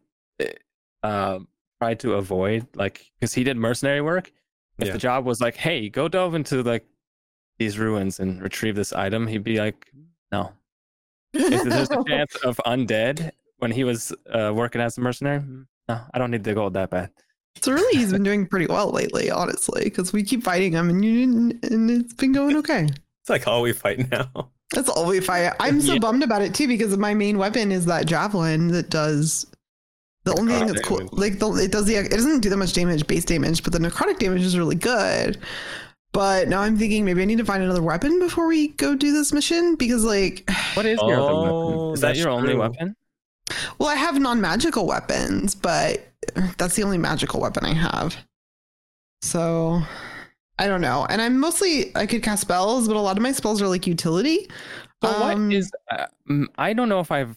uh, 1.04 1.40
tried 1.80 2.00
to 2.02 2.14
avoid 2.16 2.68
like 2.76 3.10
because 3.20 3.34
he 3.34 3.44
did 3.44 3.58
mercenary 3.58 4.02
work 4.02 4.32
if 4.80 4.88
Yeah. 4.88 4.94
the 4.94 5.00
job 5.00 5.26
was 5.26 5.40
like 5.42 5.56
hey 5.56 5.90
go 5.90 6.08
delve 6.08 6.36
into 6.36 6.62
like 6.64 6.86
these 7.58 7.78
ruins 7.80 8.20
and 8.20 8.42
retrieve 8.42 8.76
this 8.76 8.94
item 8.94 9.28
he'd 9.28 9.44
be 9.44 9.60
like 9.60 9.88
no 10.32 10.52
if 11.34 11.64
there's 11.64 11.90
a 11.90 12.04
chance 12.08 12.36
of 12.44 12.60
undead 12.66 13.32
when 13.58 13.72
he 13.72 13.84
was 13.84 14.14
uh, 14.34 14.52
working 14.54 14.82
as 14.82 14.98
a 14.98 15.02
mercenary 15.02 15.40
"Mm, 15.40 15.66
no 15.88 16.00
i 16.14 16.18
don't 16.18 16.32
need 16.32 16.44
the 16.44 16.54
gold 16.54 16.74
that 16.74 16.90
bad 16.90 17.10
So 17.62 17.72
really, 17.74 17.98
he's 17.98 18.12
been 18.14 18.24
doing 18.24 18.46
pretty 18.48 18.68
well 18.68 18.90
lately, 18.92 19.30
honestly, 19.32 19.84
because 19.84 20.14
we 20.14 20.24
keep 20.24 20.44
fighting 20.44 20.72
him, 20.74 20.88
and 20.90 21.04
you 21.04 21.14
didn't, 21.26 21.66
and 21.72 21.92
it's 21.92 22.14
been 22.14 22.32
going 22.32 22.56
okay. 22.58 22.88
It's 23.22 23.30
like 23.30 23.48
all 23.48 23.62
we 23.64 23.74
fight 23.74 24.00
now. 24.12 24.30
That's 24.74 24.88
all 24.88 25.08
we 25.08 25.20
fight. 25.20 25.52
I'm 25.60 25.82
so 25.82 25.94
Yeah. 25.98 26.00
bummed 26.00 26.24
about 26.24 26.42
it 26.42 26.54
too 26.56 26.68
because 26.70 26.96
my 26.96 27.14
main 27.14 27.38
weapon 27.38 27.72
is 27.74 27.86
that 27.88 28.06
javelin 28.06 28.70
that 28.70 28.90
does 28.90 29.46
the 30.26 30.38
only 30.38 30.54
thing 30.54 30.68
that's 30.68 30.82
cool. 30.82 31.08
Like 31.12 31.40
the, 31.40 31.52
it 31.54 31.72
does 31.72 31.86
the 31.86 31.96
it 31.96 32.12
doesn't 32.12 32.42
do 32.42 32.50
that 32.50 32.58
much 32.58 32.74
damage, 32.74 33.08
base 33.08 33.26
damage, 33.26 33.64
but 33.64 33.74
the 33.74 33.80
necrotic 33.80 34.20
damage 34.20 34.42
is 34.44 34.58
really 34.58 34.76
good. 34.76 35.38
But 36.12 36.48
now 36.48 36.62
I'm 36.62 36.78
thinking 36.78 37.06
maybe 37.06 37.22
I 37.22 37.26
need 37.26 37.38
to 37.38 37.46
find 37.46 37.62
another 37.64 37.84
weapon 37.84 38.20
before 38.20 38.48
we 38.48 38.70
go 38.70 38.96
do 38.96 39.12
this 39.14 39.32
mission 39.32 39.76
because 39.76 40.04
like, 40.04 40.50
what 40.74 40.86
is 40.86 41.00
your 41.02 41.20
other 41.20 41.32
Oh, 41.32 41.42
weapon 41.78 41.94
is 41.94 42.02
that 42.02 42.08
that's 42.08 42.20
your 42.20 42.30
only 42.30 42.56
weapon 42.56 42.96
well, 43.80 43.90
I 43.90 43.96
have 43.96 44.20
non-magical 44.20 44.86
weapons, 44.86 45.56
but 45.56 46.08
that's 46.60 46.76
the 46.76 46.84
only 46.84 47.00
magical 47.00 47.40
weapon 47.42 47.66
I 47.66 47.74
have. 47.74 48.16
So 49.24 49.82
I 50.60 50.68
don't 50.68 50.82
know. 50.82 51.08
And 51.10 51.20
I'm 51.20 51.40
mostly 51.40 51.92
I 51.96 52.06
could 52.06 52.22
cast 52.22 52.42
spells, 52.42 52.88
but 52.88 52.96
a 52.96 53.00
lot 53.00 53.18
of 53.18 53.24
my 53.24 53.32
spells 53.32 53.60
are 53.62 53.68
like 53.68 53.88
utility. 53.88 54.48
so 55.04 55.10
Um, 55.10 55.48
what 55.48 55.54
is 55.56 55.72
uh, 55.92 56.06
i 56.60 56.74
don't 56.74 56.90
know 56.90 57.00
if 57.00 57.12
i've 57.12 57.36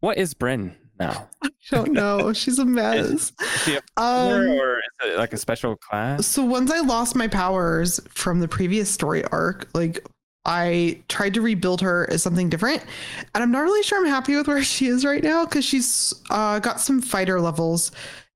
what 0.00 0.16
is 0.18 0.32
bryn 0.34 0.74
now 0.98 1.28
I 1.42 1.48
don't 1.70 1.92
know. 1.92 2.32
She's 2.32 2.58
a 2.58 2.64
mess. 2.66 3.06
Is 3.06 3.32
she 3.64 3.76
a 3.76 3.80
Um, 3.96 4.48
or 4.50 4.78
is 4.78 5.12
it 5.12 5.18
like 5.18 5.32
a 5.32 5.36
special 5.36 5.76
class 5.76 6.26
So 6.26 6.44
once 6.44 6.70
I 6.70 6.80
lost 6.80 7.16
my 7.16 7.28
powers 7.28 8.00
from 8.08 8.40
the 8.40 8.48
previous 8.48 8.90
story 8.90 9.24
arc, 9.24 9.68
like 9.74 10.06
I 10.44 11.02
tried 11.08 11.34
to 11.34 11.40
rebuild 11.40 11.80
her 11.80 12.08
as 12.10 12.22
something 12.22 12.48
different, 12.48 12.82
and 13.34 13.42
I'm 13.42 13.50
not 13.50 13.62
really 13.62 13.82
sure 13.82 13.98
I'm 13.98 14.06
happy 14.06 14.36
with 14.36 14.46
where 14.46 14.62
she 14.62 14.86
is 14.86 15.04
right 15.04 15.22
now 15.22 15.44
because 15.44 15.64
she's 15.64 16.14
uh, 16.30 16.60
got 16.60 16.80
some 16.80 17.02
fighter 17.02 17.40
levels 17.40 17.90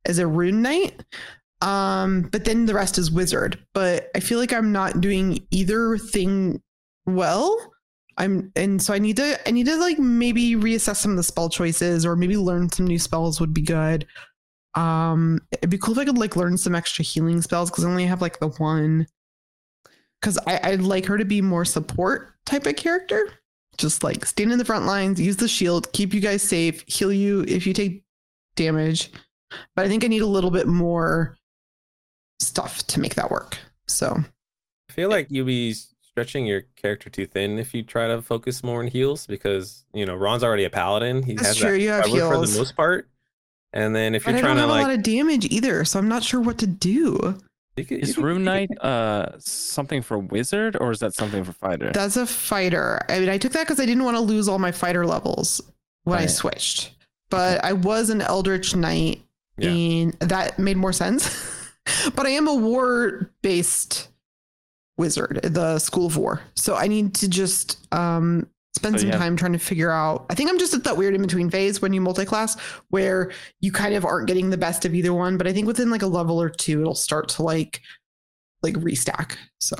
as 0.06 0.18
a 0.18 0.26
rune 0.26 0.60
knight, 0.60 1.04
um, 1.60 2.22
but 2.32 2.44
then 2.44 2.66
the 2.66 2.74
rest 2.74 2.98
is 2.98 3.12
wizard. 3.12 3.64
But 3.74 4.10
I 4.16 4.20
feel 4.20 4.40
like 4.40 4.52
I'm 4.52 4.72
not 4.72 5.00
doing 5.00 5.46
either 5.52 5.96
thing 5.98 6.60
well. 7.06 7.56
I'm 8.18 8.52
and 8.56 8.80
so 8.82 8.92
I 8.92 8.98
need 8.98 9.16
to 9.16 9.48
I 9.48 9.50
need 9.50 9.66
to 9.66 9.76
like 9.76 9.98
maybe 9.98 10.54
reassess 10.54 10.96
some 10.96 11.12
of 11.12 11.16
the 11.16 11.22
spell 11.22 11.48
choices 11.48 12.04
or 12.04 12.16
maybe 12.16 12.36
learn 12.36 12.70
some 12.70 12.86
new 12.86 12.98
spells 12.98 13.40
would 13.40 13.54
be 13.54 13.62
good. 13.62 14.06
Um, 14.74 15.40
it'd 15.52 15.70
be 15.70 15.78
cool 15.78 15.92
if 15.92 15.98
I 15.98 16.04
could 16.04 16.18
like 16.18 16.36
learn 16.36 16.56
some 16.56 16.74
extra 16.74 17.04
healing 17.04 17.42
spells 17.42 17.70
because 17.70 17.84
I 17.84 17.88
only 17.88 18.06
have 18.06 18.22
like 18.22 18.38
the 18.38 18.48
one. 18.48 19.06
Because 20.20 20.38
I 20.46 20.60
I'd 20.62 20.82
like 20.82 21.06
her 21.06 21.16
to 21.16 21.24
be 21.24 21.40
more 21.40 21.64
support 21.64 22.34
type 22.44 22.66
of 22.66 22.76
character, 22.76 23.32
just 23.78 24.04
like 24.04 24.26
stand 24.26 24.52
in 24.52 24.58
the 24.58 24.64
front 24.64 24.84
lines, 24.84 25.20
use 25.20 25.36
the 25.36 25.48
shield, 25.48 25.90
keep 25.92 26.12
you 26.12 26.20
guys 26.20 26.42
safe, 26.42 26.84
heal 26.86 27.12
you 27.12 27.44
if 27.48 27.66
you 27.66 27.72
take 27.72 28.04
damage. 28.56 29.10
But 29.74 29.86
I 29.86 29.88
think 29.88 30.04
I 30.04 30.08
need 30.08 30.22
a 30.22 30.26
little 30.26 30.50
bit 30.50 30.66
more 30.66 31.36
stuff 32.38 32.86
to 32.88 33.00
make 33.00 33.14
that 33.14 33.30
work. 33.30 33.58
So 33.86 34.22
I 34.88 34.92
feel 34.92 35.08
like 35.08 35.28
be 35.28 35.74
stretching 36.10 36.44
your 36.46 36.62
character 36.76 37.08
too 37.08 37.26
thin 37.26 37.58
if 37.58 37.72
you 37.72 37.82
try 37.82 38.08
to 38.08 38.20
focus 38.22 38.62
more 38.64 38.80
on 38.80 38.88
heals 38.88 39.26
because 39.26 39.84
you 39.94 40.04
know 40.04 40.14
Ron's 40.14 40.42
already 40.44 40.64
a 40.64 40.70
paladin. 40.70 41.22
He 41.22 41.34
That's 41.34 41.48
has 41.48 41.56
true, 41.56 41.72
that 41.72 41.80
you 41.80 41.90
have 41.90 42.04
covered 42.04 42.20
for 42.40 42.46
the 42.46 42.58
most 42.58 42.76
part. 42.76 43.08
And 43.72 43.94
then 43.94 44.14
if 44.14 44.24
but 44.24 44.30
you're 44.30 44.38
I 44.38 44.40
trying 44.40 44.56
don't 44.56 44.68
to 44.68 44.74
have 44.74 44.80
a 44.86 44.88
lot 44.88 44.98
of 44.98 45.02
damage 45.04 45.44
either, 45.46 45.84
so 45.84 45.98
I'm 45.98 46.08
not 46.08 46.24
sure 46.24 46.40
what 46.40 46.58
to 46.58 46.66
do. 46.66 47.38
you 47.76 47.84
could- 47.84 47.90
you 47.90 48.02
Is 48.02 48.14
could- 48.16 48.24
Rune 48.24 48.44
Knight 48.44 48.70
uh 48.80 49.38
something 49.38 50.02
for 50.02 50.18
wizard 50.18 50.76
or 50.80 50.90
is 50.90 50.98
that 50.98 51.14
something 51.14 51.44
for 51.44 51.52
fighter? 51.52 51.92
That's 51.94 52.16
a 52.16 52.26
fighter. 52.26 53.00
I 53.08 53.20
mean, 53.20 53.28
I 53.28 53.38
took 53.38 53.52
that 53.52 53.62
because 53.66 53.78
I 53.80 53.86
didn't 53.86 54.04
want 54.04 54.16
to 54.16 54.20
lose 54.22 54.48
all 54.48 54.58
my 54.58 54.72
fighter 54.72 55.06
levels 55.06 55.60
when 56.04 56.18
I 56.18 56.26
switched. 56.26 56.92
But 57.30 57.64
I 57.64 57.72
was 57.74 58.10
an 58.10 58.20
Eldritch 58.22 58.74
Knight 58.74 59.22
Yeah. 59.56 59.70
and 59.70 60.12
that 60.14 60.58
made 60.58 60.76
more 60.76 60.92
sense. 60.92 61.30
but 62.16 62.26
I 62.26 62.30
am 62.30 62.48
a 62.48 62.54
war 62.54 63.30
based 63.42 64.08
wizard, 65.00 65.40
the 65.42 65.78
School 65.80 66.06
of 66.06 66.16
War. 66.16 66.40
So 66.54 66.76
I 66.76 66.86
need 66.86 67.14
to 67.16 67.28
just 67.28 67.92
um, 67.92 68.46
spend 68.76 68.94
So 68.94 68.98
some 69.00 69.06
you 69.08 69.12
have- 69.12 69.20
time 69.20 69.36
trying 69.36 69.52
to 69.54 69.58
figure 69.58 69.90
out. 69.90 70.26
I 70.30 70.34
think 70.34 70.48
I'm 70.50 70.58
just 70.58 70.74
at 70.74 70.84
that 70.84 70.96
weird 70.96 71.14
in 71.14 71.22
between 71.22 71.50
phase 71.50 71.82
when 71.82 71.92
you 71.92 72.00
multi-class 72.00 72.56
where 72.90 73.32
you 73.60 73.72
kind 73.72 73.94
of 73.94 74.04
aren't 74.04 74.28
getting 74.28 74.50
the 74.50 74.56
best 74.58 74.84
of 74.84 74.94
either 74.94 75.12
one. 75.12 75.36
But 75.38 75.46
I 75.48 75.52
think 75.52 75.66
within 75.66 75.90
like 75.90 76.02
a 76.02 76.06
level 76.06 76.40
or 76.40 76.48
two, 76.48 76.80
it'll 76.80 76.94
start 76.94 77.28
to 77.30 77.42
like 77.42 77.80
like 78.62 78.74
restack. 78.74 79.36
So 79.60 79.74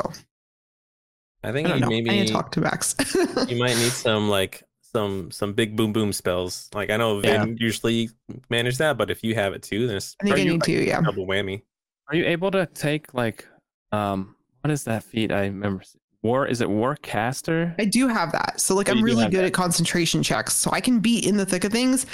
I 1.44 1.50
I 1.50 1.52
think 1.52 1.68
don't 1.68 1.76
you 1.76 1.80
know. 1.82 1.86
I 1.86 1.90
need 1.90 2.04
maybe 2.06 2.26
to 2.26 2.32
talk 2.32 2.50
to 2.52 2.60
Max. 2.60 2.94
you 3.48 3.58
might 3.58 3.76
need 3.76 3.92
some 3.92 4.28
like 4.28 4.62
some 4.92 5.30
some 5.30 5.52
big 5.52 5.76
boom 5.76 5.92
boom 5.92 6.12
spells. 6.12 6.68
Like 6.74 6.90
I 6.90 6.96
know 6.96 7.20
Yeah. 7.22 7.44
Vin 7.44 7.56
usually 7.60 8.10
manage 8.48 8.78
that, 8.78 8.98
but 8.98 9.10
if 9.10 9.22
you 9.22 9.34
have 9.36 9.52
it 9.52 9.62
too, 9.62 9.86
then 9.86 9.96
it's 9.96 10.16
I 10.20 10.24
think 10.24 10.34
Are 10.34 10.38
I 10.38 10.42
you- 10.42 10.52
need 10.52 10.62
to. 10.64 10.72
Yeah. 10.72 11.00
double 11.00 11.26
whammy. 11.26 11.62
Are 12.08 12.16
you 12.16 12.24
able 12.26 12.50
to 12.50 12.66
take 12.66 13.14
like 13.14 13.46
um 13.92 14.34
what 14.62 14.70
is 14.70 14.84
that 14.84 15.02
feat 15.04 15.32
I 15.32 15.42
remember 15.46 15.82
war 16.22 16.46
is 16.46 16.60
it 16.60 16.68
warcaster? 16.68 17.74
I 17.78 17.84
do 17.86 18.08
have 18.08 18.32
that. 18.32 18.60
So 18.60 18.74
like 18.74 18.88
Oh, 18.88 18.92
I'm 18.92 19.02
really 19.02 19.24
good 19.28 19.40
that. 19.40 19.46
at 19.46 19.52
concentration 19.54 20.22
checks. 20.22 20.54
So 20.54 20.70
I 20.72 20.80
can 20.80 21.00
be 21.00 21.18
in 21.26 21.36
the 21.36 21.46
thick 21.46 21.64
of 21.64 21.72
things, 21.72 22.04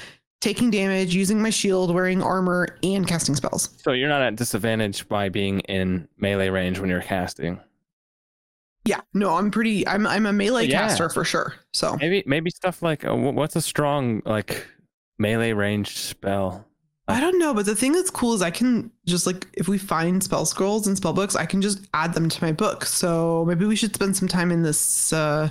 taking 0.41 0.71
damage, 0.71 1.15
using 1.15 1.43
my 1.43 1.51
shield, 1.51 1.93
wearing 1.93 2.23
armor, 2.23 2.69
and 2.83 3.07
casting 3.07 3.35
spells. 3.35 3.71
So 3.83 3.93
you're 3.93 4.09
not 4.09 4.23
at 4.23 4.37
disadvantage 4.37 5.09
by 5.09 5.29
being 5.29 5.61
in 5.61 6.07
melee 6.19 6.51
range 6.51 6.79
when 6.79 6.89
you're 6.89 7.03
casting. 7.03 7.59
Yeah. 8.85 9.01
No, 9.13 9.35
I'm 9.35 9.51
pretty 9.51 9.87
I'm 9.89 10.07
I'm 10.07 10.27
a 10.27 10.33
melee 10.33 10.67
Yeah. 10.67 10.87
caster 10.87 11.09
for 11.09 11.25
sure. 11.25 11.55
So 11.73 11.97
Maybe 11.97 12.23
maybe 12.27 12.51
stuff 12.51 12.83
like 12.83 13.05
uh, 13.05 13.17
what's 13.17 13.57
a 13.57 13.61
strong 13.61 14.23
like 14.25 14.65
melee 15.19 15.53
range 15.53 15.97
spell? 15.99 16.65
I 17.09 17.21
don't 17.21 17.39
know, 17.39 17.55
but 17.55 17.67
the 17.67 17.77
thing 17.77 17.93
that's 17.93 18.11
cool 18.11 18.35
is 18.35 18.43
I 18.43 18.51
can 18.51 18.91
just 19.07 19.27
like 19.27 19.47
if 19.55 19.69
we 19.69 19.79
find 19.79 20.23
spell 20.23 20.45
scrolls 20.45 20.87
and 20.89 20.97
spell 20.97 21.13
books, 21.13 21.37
I 21.37 21.47
can 21.47 21.63
just 21.63 21.87
add 21.95 22.15
them 22.15 22.29
to 22.29 22.45
my 22.45 22.51
book. 22.53 22.85
So 22.85 23.45
maybe 23.47 23.65
we 23.65 23.77
should 23.77 23.95
spend 23.95 24.17
some 24.17 24.27
time 24.29 24.51
in 24.51 24.63
this 24.63 25.13
uh 25.13 25.51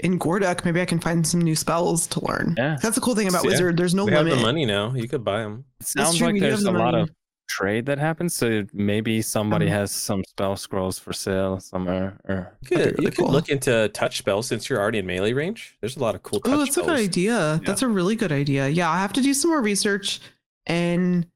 in 0.00 0.18
Gorduk. 0.18 0.64
Maybe 0.66 0.80
I 0.82 0.84
can 0.84 0.98
find 1.00 1.26
some 1.26 1.40
new 1.40 1.54
spells 1.56 2.06
to 2.08 2.24
learn. 2.26 2.54
Yeah. 2.58 2.76
That's 2.82 2.94
the 2.96 3.00
cool 3.00 3.14
thing 3.14 3.28
about 3.28 3.44
Yeah. 3.44 3.50
Wizard. 3.50 3.76
There's 3.78 3.94
no 3.94 4.04
we 4.04 4.12
have 4.12 4.26
the 4.26 4.36
money 4.36 4.66
now. 4.66 4.92
You 4.94 5.08
could 5.08 5.24
buy 5.24 5.38
them. 5.38 5.64
It 5.80 5.86
sounds 5.86 6.18
true, 6.18 6.26
like 6.26 6.34
we 6.34 6.40
do 6.40 6.44
have 6.46 6.52
there's 6.54 6.64
the 6.64 6.72
a 6.72 6.78
lot 6.78 6.94
of 6.94 7.10
trade 7.48 7.86
that 7.86 7.98
happens. 7.98 8.34
So 8.34 8.64
maybe 8.74 9.22
somebody 9.22 9.66
Um, 9.66 9.72
has 9.72 9.92
some 9.92 10.22
spell 10.24 10.56
scrolls 10.56 10.98
for 10.98 11.12
sale 11.14 11.58
somewhere. 11.60 12.18
Or 12.28 12.54
You 12.62 12.68
could, 12.68 12.78
That'd 12.78 12.90
you 12.92 12.96
really 12.98 13.10
could 13.12 13.24
cool. 13.24 13.30
look 13.32 13.48
into 13.48 13.88
touch 13.94 14.18
spells 14.18 14.46
since 14.46 14.68
you're 14.68 14.80
already 14.80 14.98
in 14.98 15.06
melee 15.06 15.32
range. 15.32 15.76
There's 15.80 15.96
a 15.96 16.00
lot 16.00 16.14
of 16.14 16.22
cool 16.22 16.40
touch 16.40 16.52
Oh, 16.52 16.58
that's 16.58 16.76
a 16.76 16.80
good 16.82 16.90
idea. 16.90 17.60
That's 17.64 17.80
a 17.82 17.88
really 17.88 18.16
good 18.16 18.32
idea. 18.32 18.68
Yeah, 18.68 18.90
I 18.90 18.98
have 18.98 19.12
to 19.14 19.22
do 19.22 19.32
some 19.32 19.50
more 19.52 19.62
research 19.62 20.20
and 20.66 21.26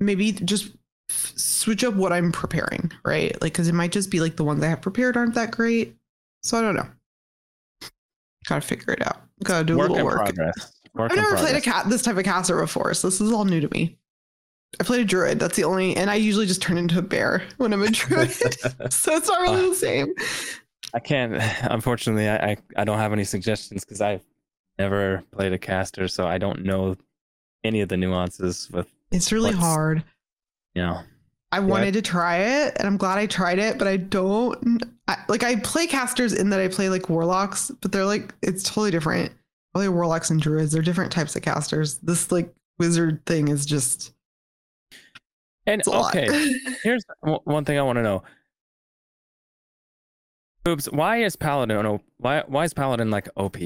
maybe 0.00 0.32
just 0.32 0.66
f- 1.10 1.32
switch 1.36 1.84
up 1.84 1.94
what 1.94 2.12
I'm 2.12 2.32
preparing, 2.32 2.90
right? 3.04 3.32
Like, 3.40 3.52
because 3.52 3.68
it 3.68 3.74
might 3.74 3.92
just 3.92 4.10
be 4.10 4.20
like 4.20 4.36
the 4.36 4.44
ones 4.44 4.62
I 4.62 4.68
have 4.68 4.82
prepared 4.82 5.16
aren't 5.16 5.34
that 5.34 5.50
great. 5.50 5.96
So 6.42 6.58
I 6.58 6.62
don't 6.62 6.74
know. 6.74 6.88
Gotta 8.48 8.60
figure 8.60 8.94
it 8.94 9.06
out. 9.06 9.22
Gotta 9.44 9.64
do 9.64 9.76
a 9.76 9.82
little 9.82 10.04
work. 10.04 10.16
progress. 10.16 10.72
Work 10.94 11.12
I've 11.12 11.16
never 11.16 11.36
played 11.36 11.56
a 11.56 11.60
cat 11.60 11.88
this 11.88 12.02
type 12.02 12.16
of 12.16 12.24
caster 12.24 12.60
before, 12.60 12.92
so 12.94 13.08
this 13.08 13.20
is 13.20 13.32
all 13.32 13.44
new 13.44 13.60
to 13.60 13.68
me. 13.72 13.96
I 14.80 14.84
played 14.84 15.00
a 15.00 15.04
druid. 15.04 15.38
That's 15.38 15.56
the 15.56 15.64
only, 15.64 15.96
and 15.96 16.10
I 16.10 16.14
usually 16.16 16.46
just 16.46 16.62
turn 16.62 16.78
into 16.78 16.98
a 16.98 17.02
bear 17.02 17.42
when 17.58 17.72
I'm 17.72 17.82
a 17.82 17.90
druid, 17.90 18.30
so 18.90 19.16
it's 19.16 19.28
not 19.28 19.40
really 19.42 19.68
the 19.68 19.74
same. 19.74 20.14
I 20.94 20.98
can't. 20.98 21.34
Unfortunately, 21.62 22.28
I 22.28 22.50
I, 22.52 22.56
I 22.76 22.84
don't 22.84 22.98
have 22.98 23.12
any 23.12 23.24
suggestions 23.24 23.84
because 23.84 24.00
I've 24.00 24.24
never 24.78 25.22
played 25.30 25.52
a 25.52 25.58
caster, 25.58 26.08
so 26.08 26.26
I 26.26 26.38
don't 26.38 26.64
know 26.64 26.96
any 27.64 27.80
of 27.80 27.88
the 27.88 27.96
nuances 27.96 28.70
with 28.70 28.88
It's 29.10 29.32
really 29.32 29.52
hard. 29.52 30.04
you 30.74 30.82
know. 30.82 31.00
I 31.54 31.60
wanted 31.60 31.92
to 31.94 32.02
try 32.02 32.38
it, 32.38 32.76
and 32.78 32.86
I'm 32.88 32.96
glad 32.96 33.18
I 33.18 33.26
tried 33.26 33.58
it, 33.58 33.76
but 33.78 33.86
I 33.86 33.98
don't 33.98 34.82
I, 35.06 35.18
like. 35.28 35.42
I 35.42 35.56
play 35.56 35.86
casters 35.86 36.32
in 36.32 36.48
that 36.48 36.60
I 36.60 36.68
play 36.68 36.88
like 36.88 37.10
warlocks, 37.10 37.70
but 37.82 37.92
they're 37.92 38.06
like 38.06 38.34
it's 38.40 38.62
totally 38.62 38.90
different. 38.90 39.30
I 39.74 39.78
play 39.78 39.88
warlocks 39.90 40.30
and 40.30 40.40
druids. 40.40 40.72
They're 40.72 40.80
different 40.80 41.12
types 41.12 41.36
of 41.36 41.42
casters. 41.42 41.98
This 41.98 42.32
like 42.32 42.54
wizard 42.78 43.24
thing 43.26 43.48
is 43.48 43.66
just 43.66 44.14
And 45.66 45.78
it's 45.80 45.88
a 45.88 45.90
lot. 45.90 46.16
okay, 46.16 46.54
here's 46.82 47.04
one 47.20 47.66
thing 47.66 47.78
I 47.78 47.82
want 47.82 47.96
to 47.98 48.02
know. 48.02 48.22
Oops, 50.66 50.86
why 50.86 51.18
is 51.18 51.36
Paladin 51.36 51.84
O- 51.84 52.00
why 52.16 52.44
why 52.46 52.64
is 52.64 52.72
Paladin 52.72 53.10
like 53.10 53.28
OP? 53.36 53.56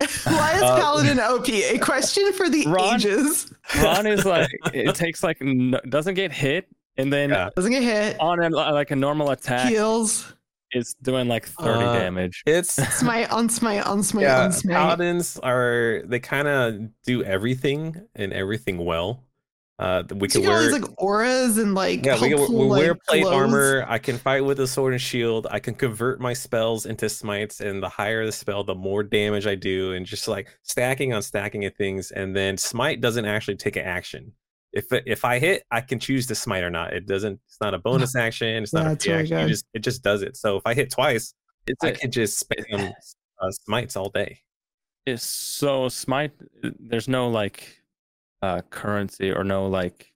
Why 0.24 0.54
is 0.56 0.62
Uh, 0.62 0.76
Paladin 0.76 1.20
OP? 1.20 1.48
A 1.48 1.78
question 1.78 2.32
for 2.32 2.48
the 2.48 2.66
Ron- 2.66 2.96
ages. 2.96 3.52
Ron 3.82 4.06
is 4.06 4.24
like 4.26 4.50
it 4.74 4.94
takes 4.94 5.22
like 5.22 5.38
n- 5.40 5.76
doesn't 5.88 6.14
get 6.14 6.32
hit 6.32 6.66
and 6.96 7.12
then 7.12 7.30
Yeah. 7.30 7.50
Doesn't 7.54 7.70
get 7.72 7.82
hit. 7.82 8.20
on 8.20 8.40
a, 8.42 8.50
like 8.50 8.90
a 8.90 8.96
normal 8.96 9.30
attack 9.30 9.68
Heals. 9.68 10.34
is 10.72 10.94
doing 11.02 11.28
like 11.28 11.46
30 11.46 11.68
Uh, 11.84 11.92
damage. 11.98 12.42
It's 12.46 12.72
Smite 12.98 13.30
on 13.30 13.48
smite 13.48 13.86
on 13.86 14.02
smite 14.02 14.22
yeah. 14.24 14.42
on 14.44 14.52
smite. 14.52 14.74
Paladins 14.76 15.38
are 15.42 16.02
they 16.06 16.18
kind 16.20 16.48
of 16.48 16.74
do 17.04 17.22
everything 17.24 18.00
and 18.14 18.32
everything 18.32 18.78
well. 18.84 19.22
Uh, 19.78 20.04
we 20.14 20.28
So 20.28 20.40
can 20.40 20.42
you 20.42 20.48
all 20.50 20.54
wear 20.54 20.62
these 20.62 20.72
like 20.72 20.84
auras 20.98 21.58
and 21.58 21.74
like 21.74 22.04
yeah, 22.04 22.14
we, 22.20 22.28
can, 22.28 22.38
helpful, 22.38 22.56
we 22.56 22.66
wear 22.68 22.94
plate 22.94 23.22
glows. 23.22 23.34
armor. 23.34 23.84
I 23.88 23.98
can 23.98 24.18
fight 24.18 24.44
with 24.44 24.60
a 24.60 24.66
sword 24.68 24.92
and 24.92 25.02
shield. 25.02 25.48
I 25.50 25.58
can 25.58 25.74
convert 25.74 26.20
my 26.20 26.32
spells 26.32 26.86
into 26.86 27.08
smites, 27.08 27.60
and 27.60 27.82
the 27.82 27.88
higher 27.88 28.24
the 28.24 28.32
spell, 28.32 28.62
the 28.62 28.74
more 28.74 29.02
damage 29.02 29.46
I 29.48 29.56
do, 29.56 29.92
and 29.94 30.06
just 30.06 30.28
like 30.28 30.56
stacking 30.62 31.12
on 31.12 31.22
stacking 31.22 31.64
of 31.64 31.74
things. 31.74 32.12
And 32.12 32.36
then 32.36 32.56
smite 32.56 33.00
doesn't 33.00 33.24
actually 33.24 33.56
take 33.56 33.76
an 33.76 33.84
action. 33.84 34.32
If 34.72 34.86
if 34.92 35.24
I 35.24 35.38
hit, 35.40 35.64
I 35.72 35.80
can 35.80 35.98
choose 35.98 36.26
to 36.28 36.34
smite 36.36 36.62
or 36.62 36.70
not. 36.70 36.92
It 36.92 37.06
doesn't. 37.06 37.40
It's 37.46 37.60
not 37.60 37.74
a 37.74 37.78
bonus 37.78 38.14
action. 38.16 38.62
It's 38.62 38.72
not 38.72 38.84
Yeah, 38.84 38.90
a 38.90 38.92
it's 38.92 39.04
free 39.04 39.12
really 39.12 39.22
action. 39.22 39.48
Just 39.48 39.66
it 39.74 39.80
just 39.80 40.02
does 40.04 40.22
it. 40.22 40.36
So 40.36 40.56
if 40.56 40.62
I 40.66 40.74
hit 40.74 40.90
twice, 40.90 41.34
It's 41.66 41.82
I 41.82 41.88
a, 41.88 41.92
can 41.92 42.10
just 42.12 42.48
spam 42.48 42.92
uh, 43.40 43.50
smites 43.50 43.96
all 43.96 44.08
day. 44.10 44.40
it's 45.06 45.24
so 45.24 45.88
smite 45.88 46.32
there's 46.80 47.08
no 47.08 47.28
like 47.28 47.82
uh 48.42 48.60
currency 48.70 49.30
or 49.32 49.44
no 49.44 49.66
like 49.66 50.12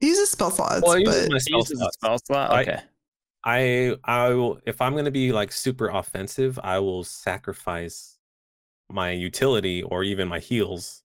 He 0.00 0.08
uses 0.08 0.30
spell 0.30 0.50
slots, 0.50 0.82
Well, 0.82 0.92
I 0.92 0.98
use 0.98 1.08
but 1.08 1.30
my 1.30 1.36
He 1.36 1.40
spell 1.40 1.58
uses 1.60 1.80
a 1.80 1.90
spell 1.92 2.18
slot. 2.18 2.60
Okay. 2.62 2.80
I 3.44 3.96
I 4.04 4.30
will 4.30 4.58
if 4.66 4.80
I'm 4.80 4.94
gonna 4.96 5.10
be 5.10 5.32
like 5.32 5.52
super 5.52 5.88
offensive, 5.88 6.58
I 6.62 6.78
will 6.80 7.04
sacrifice 7.04 8.18
my 8.90 9.10
utility 9.12 9.82
or 9.82 10.04
even 10.04 10.28
my 10.28 10.38
heals 10.38 11.02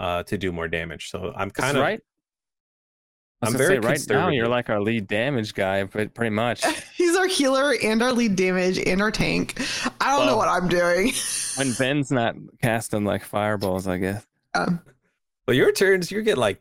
uh 0.00 0.22
to 0.24 0.38
do 0.38 0.52
more 0.52 0.68
damage. 0.68 1.10
So 1.10 1.32
I'm 1.36 1.48
That's 1.48 1.60
kind 1.60 1.76
of 1.76 1.82
right. 1.82 2.00
I 3.42 3.46
was 3.46 3.54
I'm 3.54 3.58
gonna 3.58 3.80
very 3.80 3.82
say, 3.82 3.88
right 3.88 4.20
now 4.20 4.28
you're 4.28 4.46
like 4.46 4.70
our 4.70 4.80
lead 4.80 5.08
damage 5.08 5.54
guy, 5.54 5.82
but 5.82 6.14
pretty 6.14 6.30
much 6.30 6.64
he's 6.94 7.16
our 7.16 7.26
healer 7.26 7.74
and 7.82 8.00
our 8.00 8.12
lead 8.12 8.36
damage 8.36 8.78
and 8.78 9.02
our 9.02 9.10
tank. 9.10 9.60
I 10.00 10.16
don't 10.16 10.26
know 10.26 10.36
what 10.36 10.48
I'm 10.48 10.68
doing. 10.68 11.12
when 11.56 11.72
Ben's 11.72 12.12
not 12.12 12.36
casting 12.62 13.04
like 13.04 13.24
fireballs, 13.24 13.86
I 13.88 13.98
guess. 13.98 14.24
Um, 14.54 14.82
but 15.46 15.56
your 15.56 15.72
turns, 15.72 16.10
you 16.10 16.22
get 16.22 16.38
like 16.38 16.60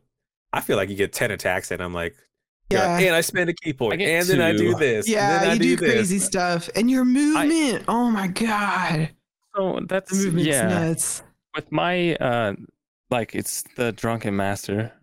I 0.54 0.62
feel 0.62 0.76
like 0.78 0.90
you 0.90 0.96
get 0.96 1.14
10 1.14 1.32
attacks 1.32 1.72
and 1.72 1.82
I'm 1.82 1.94
like 1.94 2.16
you're 2.70 2.80
like, 2.80 3.02
yeah. 3.02 3.08
and 3.08 3.16
I 3.16 3.22
spend 3.22 3.50
a 3.50 3.54
ki 3.54 3.74
point, 3.74 4.00
get 4.00 4.08
and 4.10 4.28
then 4.28 4.42
I 4.42 4.52
do 4.54 4.72
two. 4.72 4.76
this, 4.76 5.06
and 5.06 5.14
Yeah, 5.14 5.40
then 5.40 5.50
I 5.50 5.54
you 5.54 5.60
do, 5.60 5.76
this. 5.76 5.92
crazy 5.92 6.20
stuff. 6.20 6.70
And 6.76 6.90
your 6.90 7.04
movement. 7.04 7.84
oh 7.90 8.10
my 8.10 8.28
god. 8.28 9.10
So 9.56 9.82
that's 9.90 10.10
The 10.10 10.16
movement's 10.26 10.48
yeah. 10.48 10.68
nuts. 10.68 11.24
With 11.54 11.70
my 11.72 12.16
uh, 12.16 12.54
like 13.10 13.36
it's 13.36 13.64
the 13.76 13.92
drunken 13.92 14.36
master. 14.38 14.94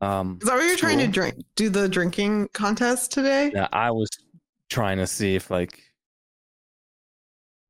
Um, 0.00 0.38
Is 0.40 0.48
that 0.48 0.54
what 0.56 0.64
you're 0.64 0.78
trying 0.78 0.98
to 1.00 1.06
drink? 1.08 1.34
Do 1.56 1.68
the 1.68 1.86
drinking 1.86 2.48
contest 2.54 3.12
today? 3.12 3.52
Yeah, 3.54 3.68
I 3.70 3.90
was 3.90 4.08
trying 4.70 4.96
to 4.96 5.06
see 5.06 5.34
if 5.34 5.50
like 5.50 5.78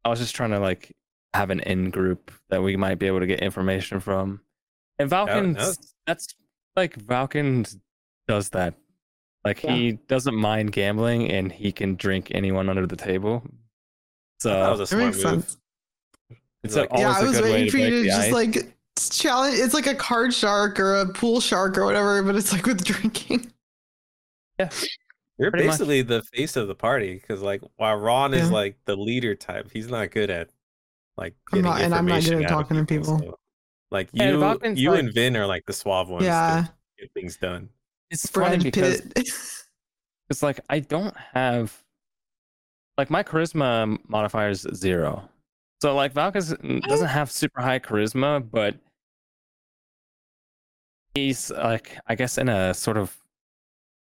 I 0.05 0.09
was 0.09 0.21
just 0.21 0.37
trying 0.37 0.51
to 0.51 0.61
like 0.61 0.95
have 1.35 1.51
an 1.51 1.59
in 1.61 1.91
group 1.91 2.31
that 2.51 2.63
we 2.63 2.77
might 2.77 3.01
be 3.01 3.09
able 3.09 3.19
to 3.21 3.27
get 3.27 3.41
information 3.41 3.99
from. 3.99 4.41
And 5.01 5.11
Valken, 5.11 5.55
that's- 5.55 5.95
that's 6.07 6.27
like 6.77 6.97
Valken 6.99 7.77
does 8.29 8.51
that. 8.51 8.75
Like 9.45 9.63
Yeah. 9.63 9.75
he 9.75 9.93
doesn't 9.93 10.35
mind 10.35 10.73
gambling 10.73 11.31
and 11.31 11.51
he 11.51 11.73
can 11.73 11.97
drink 11.97 12.29
anyone 12.33 12.69
under 12.69 12.87
the 12.87 12.97
table. 12.97 13.43
So 14.41 14.51
that 14.51 14.71
was 14.71 14.81
a 14.81 14.83
That 14.83 14.87
smart 14.89 15.05
makes 15.05 15.17
move. 15.25 15.45
sense. 15.45 15.57
it's 16.63 16.77
like- 16.77 16.91
always 16.91 17.03
yeah, 17.07 17.19
I 17.19 17.23
was 17.23 17.41
waiting 17.41 17.71
for 17.71 17.79
you 17.79 17.91
to 17.91 18.05
just 18.05 18.21
ice. 18.21 18.33
like 18.33 18.77
challenge. 19.11 19.59
It's 19.59 19.73
like 19.73 19.87
a 19.87 19.95
card 19.95 20.35
shark 20.35 20.79
or 20.79 20.97
a 20.97 21.07
pool 21.07 21.41
shark 21.41 21.79
or 21.79 21.87
whatever, 21.87 22.23
but 22.23 22.37
it's 22.37 22.53
like 22.53 22.67
with 22.67 22.85
drinking. 22.85 23.51
Yeah. 24.59 24.69
You're 25.39 25.51
Pretty 25.51 25.67
much. 25.67 25.75
basically 25.79 26.03
the 26.03 26.23
face 26.35 26.55
of 26.57 26.69
the 26.69 26.75
party 26.75 27.15
because 27.15 27.41
like 27.41 27.63
while 27.77 27.97
Ron 27.97 28.35
is 28.35 28.51
like 28.51 28.77
the 28.85 28.95
leader 28.95 29.35
type, 29.35 29.71
he's 29.73 29.89
not 29.89 30.11
good 30.11 30.29
at 30.29 30.51
like 31.17 31.35
I'm 31.51 31.63
not- 31.63 31.81
and 31.81 31.95
I'm 31.95 32.05
not 32.05 32.23
good 32.23 32.35
at 32.35 32.39
out 32.41 32.45
of 32.45 32.51
talking 32.51 32.77
to 32.77 32.85
people. 32.85 33.19
so, 33.19 33.39
Like 33.91 34.09
you, 34.13 34.39
Valken's 34.39 34.81
you 34.81 34.91
like- 34.91 35.01
and 35.01 35.13
Vin 35.15 35.37
are 35.37 35.47
like 35.47 35.67
the 35.67 35.73
suave 35.73 36.09
ones. 36.09 36.25
Yeah. 36.25 36.67
to 36.67 37.03
get 37.05 37.13
things 37.15 37.37
done. 37.37 37.69
it's 38.11 38.29
funny 38.29 38.57
Brad 38.57 38.63
because 38.63 39.01
Pitt. 39.01 39.29
it's 40.31 40.43
like 40.43 40.61
I 40.69 40.81
don't 40.81 41.17
have 41.33 41.77
like 42.99 43.11
my 43.11 43.23
charisma 43.23 43.99
modifier 44.09 44.51
is 44.51 44.67
zero. 44.75 45.29
So 45.83 45.95
like 45.95 46.13
Valkis 46.15 46.55
mm, 46.61 46.83
doesn't 46.83 47.09
have 47.09 47.31
super 47.31 47.61
high 47.63 47.79
charisma, 47.79 48.49
but 48.49 48.77
he's 51.15 51.51
like 51.51 51.97
I 52.07 52.15
guess 52.15 52.39
in 52.39 52.49
a 52.49 52.75
sort 52.75 52.97
of 52.97 53.17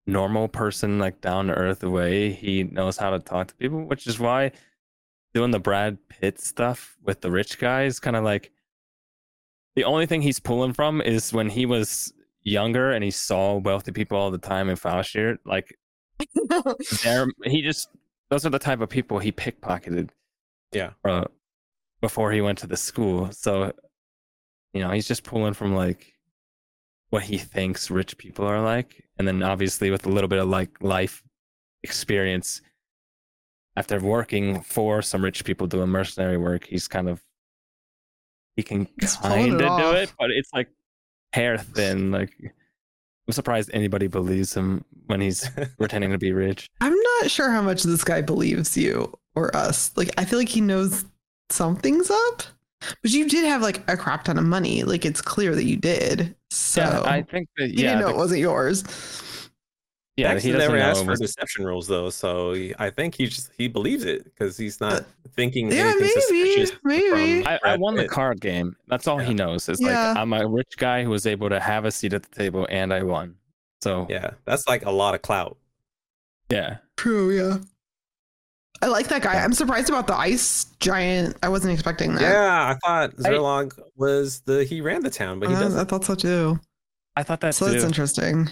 normal 0.08 0.48
person, 0.48 1.00
like 1.00 1.22
down 1.22 1.48
to 1.48 1.54
earth 1.54 1.84
way, 1.84 2.32
he 2.32 2.64
knows 2.64 2.98
how 2.98 3.12
to 3.12 3.20
talk 3.20 3.48
to 3.48 3.56
people, 3.56 3.86
which 3.86 4.08
is 4.08 4.20
why 4.20 4.52
doing 5.34 5.52
the 5.52 5.60
Brad 5.60 5.98
Pitt 6.10 6.40
stuff 6.40 6.98
with 7.04 7.22
the 7.22 7.30
rich 7.32 7.60
guys 7.60 8.00
kind 8.00 8.16
of 8.16 8.24
like 8.24 8.52
the 9.76 9.84
only 9.84 10.06
thing 10.06 10.22
he's 10.22 10.40
pulling 10.40 10.74
from 10.74 11.02
is 11.02 11.34
when 11.34 11.50
he 11.50 11.66
was 11.66 12.14
younger 12.44 12.92
and 12.92 13.04
he 13.04 13.12
saw 13.12 13.58
wealthy 13.58 13.92
people 13.92 14.18
all 14.18 14.32
the 14.32 14.38
time 14.38 14.70
in 14.70 14.76
Fallshirt, 14.76 15.38
like 15.46 15.78
there 17.04 17.28
he 17.46 17.62
just 17.62 17.90
those 18.30 18.46
are 18.46 18.50
the 18.50 18.60
type 18.60 18.82
of 18.82 18.90
people 18.90 19.20
he 19.20 19.32
pickpocketed. 19.32 20.10
Yeah. 20.72 20.92
Uh, 21.04 21.26
before 22.02 22.32
he 22.32 22.42
went 22.42 22.58
to 22.60 22.68
the 22.68 22.78
school. 22.78 23.32
So 23.32 23.74
you 24.74 24.82
know, 24.82 24.92
he's 24.92 25.08
just 25.08 25.24
pulling 25.24 25.54
from 25.54 25.76
like 25.76 26.14
what 27.10 27.24
he 27.24 27.38
thinks 27.38 27.90
rich 27.90 28.18
people 28.18 28.46
are 28.46 28.62
like. 28.62 29.04
And 29.18 29.28
then 29.28 29.42
obviously 29.42 29.90
with 29.90 30.06
a 30.06 30.10
little 30.10 30.28
bit 30.28 30.40
of 30.40 30.48
like 30.48 30.82
life 30.82 31.24
experience 31.84 32.62
after 33.76 34.00
working 34.00 34.62
for 34.62 35.02
some 35.02 35.24
rich 35.24 35.44
people 35.44 35.66
doing 35.66 35.90
mercenary 35.90 36.38
work, 36.38 36.66
he's 36.66 36.88
kind 36.88 37.10
of 37.10 37.22
he 38.60 38.64
can 38.64 38.86
kind 39.22 39.54
of 39.54 39.78
do 39.80 39.92
it, 39.92 40.12
but 40.20 40.32
it's 40.32 40.52
like 40.54 40.70
hair 41.34 41.58
thin. 41.58 42.12
Like 42.12 42.32
I'm 42.42 43.34
surprised 43.34 43.70
anybody 43.74 44.08
believes 44.08 44.54
him 44.54 44.84
when 45.08 45.22
he's 45.22 45.50
pretending 45.78 46.12
to 46.12 46.18
be 46.18 46.32
rich. 46.32 46.70
I'm 46.82 46.96
not 46.96 47.32
sure 47.32 47.50
how 47.52 47.62
much 47.62 47.84
this 47.84 48.04
guy 48.04 48.22
believes 48.22 48.76
you 48.78 49.18
or 49.36 49.56
us. 49.56 49.92
Like 49.96 50.10
I 50.18 50.26
feel 50.26 50.40
like 50.40 50.50
he 50.50 50.62
knows 50.62 51.06
something's 51.50 52.10
up. 52.10 52.44
But 53.02 53.12
you 53.12 53.28
did 53.28 53.46
have 53.46 53.62
like 53.62 53.82
a 53.90 53.98
crap 53.98 54.24
ton 54.24 54.38
of 54.38 54.46
money. 54.46 54.84
Like 54.84 55.06
it's 55.06 55.22
clear 55.22 55.54
that 55.56 55.66
you 55.66 55.76
did. 55.76 56.36
So 56.50 56.82
yeah, 56.82 57.02
I 57.02 57.22
think 57.22 57.48
that 57.58 57.70
he 57.72 57.82
yeah, 57.84 57.90
didn't 57.90 58.00
know 58.02 58.08
the- 58.08 58.14
it 58.14 58.18
wasn't 58.18 58.40
yours. 58.42 58.84
Yeah, 60.20 60.34
Max 60.34 60.44
he 60.44 60.52
never 60.52 60.78
asked 60.78 61.06
for 61.06 61.16
deception 61.16 61.66
rules 61.66 61.88
though, 61.88 62.10
so 62.10 62.54
he, 62.54 62.74
I 62.80 62.90
think 62.90 63.16
he 63.16 63.28
just 63.28 63.52
he 63.58 63.68
believes 63.68 64.04
it 64.06 64.24
because 64.26 64.58
he's 64.58 64.80
not 64.80 64.94
Uh, 65.02 65.04
thinking 65.36 65.72
yeah, 65.72 65.94
anything 65.96 66.02
maybe, 66.02 66.56
suspicious. 66.56 66.72
maybe. 66.84 67.44
from 67.44 67.48
I, 67.52 67.60
I 67.74 67.78
won 67.78 67.96
the 67.96 68.08
card 68.08 68.42
game. 68.42 68.76
That's 68.88 69.08
all 69.08 69.18
he 69.18 69.34
knows. 69.34 69.68
Is 69.70 69.80
Yeah. 69.82 70.10
like 70.10 70.18
I'm 70.18 70.34
a 70.34 70.48
rich 70.48 70.74
guy 70.78 71.04
who 71.04 71.10
was 71.10 71.26
able 71.26 71.50
to 71.50 71.60
have 71.60 71.86
a 71.86 71.92
seat 71.92 72.14
at 72.14 72.24
the 72.24 72.36
table 72.36 72.68
and 72.70 72.94
I 72.94 73.04
won. 73.04 73.36
So 73.82 74.08
yeah, 74.10 74.16
Yeah, 74.22 74.32
that's 74.46 74.68
like 74.68 74.86
a 74.86 74.92
lot 74.92 75.16
of 75.16 75.22
clout. 75.22 75.58
Yeah. 76.50 76.78
True, 76.98 77.32
yeah. 77.32 77.58
I 78.82 78.88
like 78.88 79.08
that 79.10 79.22
guy. 79.22 79.36
I'm 79.44 79.54
surprised 79.54 79.90
about 79.90 80.08
the 80.08 80.16
ice 80.16 80.66
giant. 80.80 81.36
I 81.44 81.50
wasn't 81.50 81.74
expecting 81.74 82.14
that. 82.16 82.22
Yeah, 82.22 82.74
I 82.74 82.78
thought 82.86 83.16
Zerlog 83.18 83.78
was 83.98 84.40
the 84.42 84.64
he 84.64 84.80
ran 84.82 85.04
the 85.04 85.10
town, 85.10 85.40
but 85.40 85.50
he 85.50 85.56
Uh, 85.56 85.60
doesn't. 85.60 85.80
I 85.80 85.84
thought 85.84 86.06
so 86.06 86.16
too. 86.16 86.60
I 87.16 87.24
thought 87.24 87.42
that 87.42 87.56
So 87.56 87.66
too. 87.68 87.74
that's 87.74 87.84
interesting. 87.84 88.48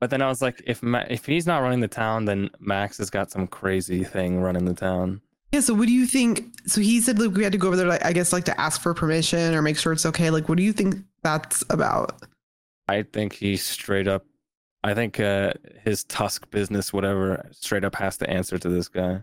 But 0.00 0.10
then 0.10 0.20
I 0.20 0.28
was 0.28 0.42
like, 0.42 0.62
if 0.66 0.82
Ma- 0.82 1.04
if 1.08 1.24
he's 1.26 1.46
not 1.46 1.62
running 1.62 1.80
the 1.80 1.88
town, 1.88 2.26
then 2.26 2.50
Max 2.60 2.98
has 2.98 3.10
got 3.10 3.30
some 3.30 3.46
crazy 3.46 4.04
thing 4.04 4.40
running 4.40 4.64
the 4.66 4.74
town. 4.74 5.20
Yeah. 5.52 5.60
So 5.60 5.74
what 5.74 5.86
do 5.86 5.92
you 5.92 6.06
think? 6.06 6.44
So 6.66 6.80
he 6.80 7.00
said 7.00 7.18
like 7.18 7.34
we 7.34 7.42
had 7.44 7.52
to 7.52 7.58
go 7.58 7.68
over 7.68 7.76
there, 7.76 7.86
like, 7.86 8.04
I 8.04 8.12
guess, 8.12 8.32
like 8.32 8.44
to 8.44 8.60
ask 8.60 8.80
for 8.80 8.92
permission 8.94 9.54
or 9.54 9.62
make 9.62 9.78
sure 9.78 9.92
it's 9.92 10.06
okay. 10.06 10.30
Like, 10.30 10.48
what 10.48 10.58
do 10.58 10.64
you 10.64 10.72
think 10.72 10.96
that's 11.22 11.64
about? 11.70 12.20
I 12.88 13.02
think 13.02 13.32
he 13.32 13.56
straight 13.56 14.06
up. 14.06 14.24
I 14.84 14.94
think 14.94 15.18
uh, 15.18 15.52
his 15.82 16.04
Tusk 16.04 16.48
business, 16.50 16.92
whatever, 16.92 17.48
straight 17.50 17.84
up 17.84 17.96
has 17.96 18.16
to 18.18 18.30
answer 18.30 18.58
to 18.58 18.68
this 18.68 18.88
guy. 18.88 19.22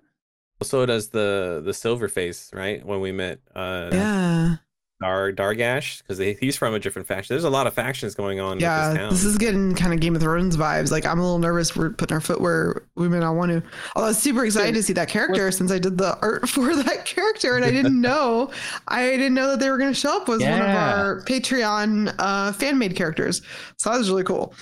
So 0.62 0.86
does 0.86 1.10
the 1.10 1.62
the 1.64 1.74
silver 1.74 2.08
face, 2.08 2.50
right? 2.54 2.86
When 2.86 3.00
we 3.00 3.12
met 3.12 3.40
uh 3.54 3.90
Yeah. 3.92 4.56
Dar 5.04 5.34
Dargash, 5.34 6.02
because 6.02 6.18
he's 6.40 6.56
from 6.56 6.74
a 6.74 6.80
different 6.80 7.08
faction. 7.08 7.34
There's 7.34 7.44
a 7.44 7.50
lot 7.50 7.68
of 7.68 7.74
factions 7.74 8.16
going 8.16 8.40
on. 8.40 8.52
with 8.52 8.60
this, 8.60 8.64
Yeah. 8.64 8.94
town. 8.96 9.10
This 9.10 9.26
is 9.26 9.38
getting 9.38 9.76
kind 9.76 9.94
of 9.94 10.00
Game 10.00 10.16
of 10.16 10.22
Thrones 10.22 10.56
vibes. 10.56 10.92
Like 10.92 11.06
I'm 11.06 11.20
a 11.20 11.22
little 11.22 11.40
nervous. 11.40 11.76
We're 11.76 11.90
putting 11.90 12.16
our 12.16 12.22
foot 12.22 12.40
where 12.40 12.84
we 12.96 13.10
may 13.10 13.20
not 13.20 13.36
want 13.36 13.52
to. 13.52 13.62
Although 13.96 14.06
I 14.06 14.10
was 14.12 14.18
super 14.18 14.46
excited 14.46 14.74
to 14.76 14.82
see 14.84 14.94
that 14.94 15.10
character 15.10 15.52
since 15.52 15.72
I 15.72 15.80
did 15.80 15.98
the 15.98 16.18
art 16.22 16.48
for 16.56 16.74
that 16.76 17.06
character 17.06 17.56
and 17.58 17.66
I 17.66 17.72
didn't 17.72 18.00
know. 18.02 18.50
I 18.88 19.10
didn't 19.12 19.34
know 19.34 19.52
that 19.52 19.60
they 19.60 19.70
were 19.70 19.78
going 19.78 19.92
to 19.94 20.00
show 20.00 20.16
up 20.22 20.30
as 20.30 20.40
one 20.42 20.62
of 20.62 20.68
our 20.68 21.22
Patreon 21.26 22.16
uh, 22.20 22.54
fan 22.54 22.78
made 22.78 22.96
characters. 22.96 23.42
So 23.78 23.90
that 23.92 23.98
was 23.98 24.10
really 24.10 24.24
cool. 24.24 24.54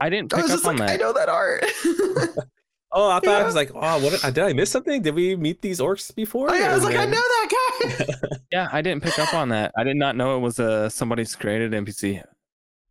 I 0.00 0.08
didn't 0.08 0.32
I 0.32 0.36
pick 0.36 0.44
was 0.44 0.52
up 0.52 0.56
just 0.58 0.66
on 0.66 0.76
like, 0.78 0.88
that. 0.88 0.94
I 0.94 1.02
know 1.04 1.12
that 1.12 1.28
art. 1.28 1.64
Oh, 2.96 3.10
I 3.10 3.18
thought 3.18 3.42
I 3.42 3.44
was 3.44 3.56
like, 3.56 3.72
oh, 3.74 3.98
what 4.04 4.22
did 4.22 4.38
I 4.38 4.52
miss 4.52 4.70
something? 4.70 5.02
Did 5.02 5.16
we 5.16 5.34
meet 5.34 5.60
these 5.60 5.80
orcs 5.80 6.14
before? 6.14 6.48
Oh, 6.48 6.54
yeah, 6.54 6.70
I 6.70 6.74
was 6.76 6.84
like, 6.84 6.94
I 6.94 7.04
know 7.06 7.10
that 7.10 7.48
guy. 7.50 7.63
Yeah, 8.52 8.68
I 8.72 8.82
didn't 8.82 9.02
pick 9.02 9.18
up 9.18 9.34
on 9.34 9.48
that. 9.48 9.72
I 9.76 9.82
did 9.84 9.96
not 9.96 10.16
know 10.16 10.36
it 10.36 10.40
was 10.40 10.58
a 10.60 10.88
somebody's 10.90 11.34
created 11.34 11.72
NPC. 11.72 12.22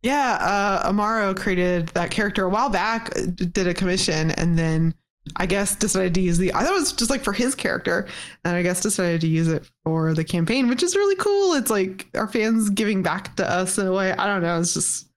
Yeah, 0.02 0.36
uh, 0.40 0.92
Amaro 0.92 1.34
created 1.34 1.88
that 1.88 2.10
character 2.10 2.44
a 2.44 2.50
while 2.50 2.68
back, 2.68 3.16
uh, 3.16 3.22
did 3.36 3.66
a 3.66 3.72
commission, 3.72 4.32
and 4.32 4.58
then 4.58 4.94
I 5.36 5.46
guess 5.46 5.74
decided 5.74 6.14
to 6.16 6.20
use 6.20 6.36
the. 6.36 6.52
I 6.52 6.62
thought 6.64 6.72
it 6.76 6.80
was 6.80 6.92
just 6.92 7.10
like 7.10 7.24
for 7.24 7.32
his 7.32 7.54
character, 7.54 8.06
and 8.44 8.54
I 8.56 8.62
guess 8.62 8.82
decided 8.82 9.22
to 9.22 9.26
use 9.26 9.48
it 9.48 9.68
for 9.84 10.12
the 10.12 10.24
campaign, 10.24 10.68
which 10.68 10.82
is 10.82 10.94
really 10.96 11.16
cool. 11.16 11.54
It's 11.54 11.70
like 11.70 12.06
our 12.14 12.28
fans 12.28 12.68
giving 12.68 13.02
back 13.02 13.34
to 13.36 13.50
us 13.50 13.78
in 13.78 13.86
a 13.86 13.92
way. 13.92 14.12
I 14.12 14.26
don't 14.26 14.42
know. 14.42 14.60
It's 14.60 14.74
just. 14.74 15.08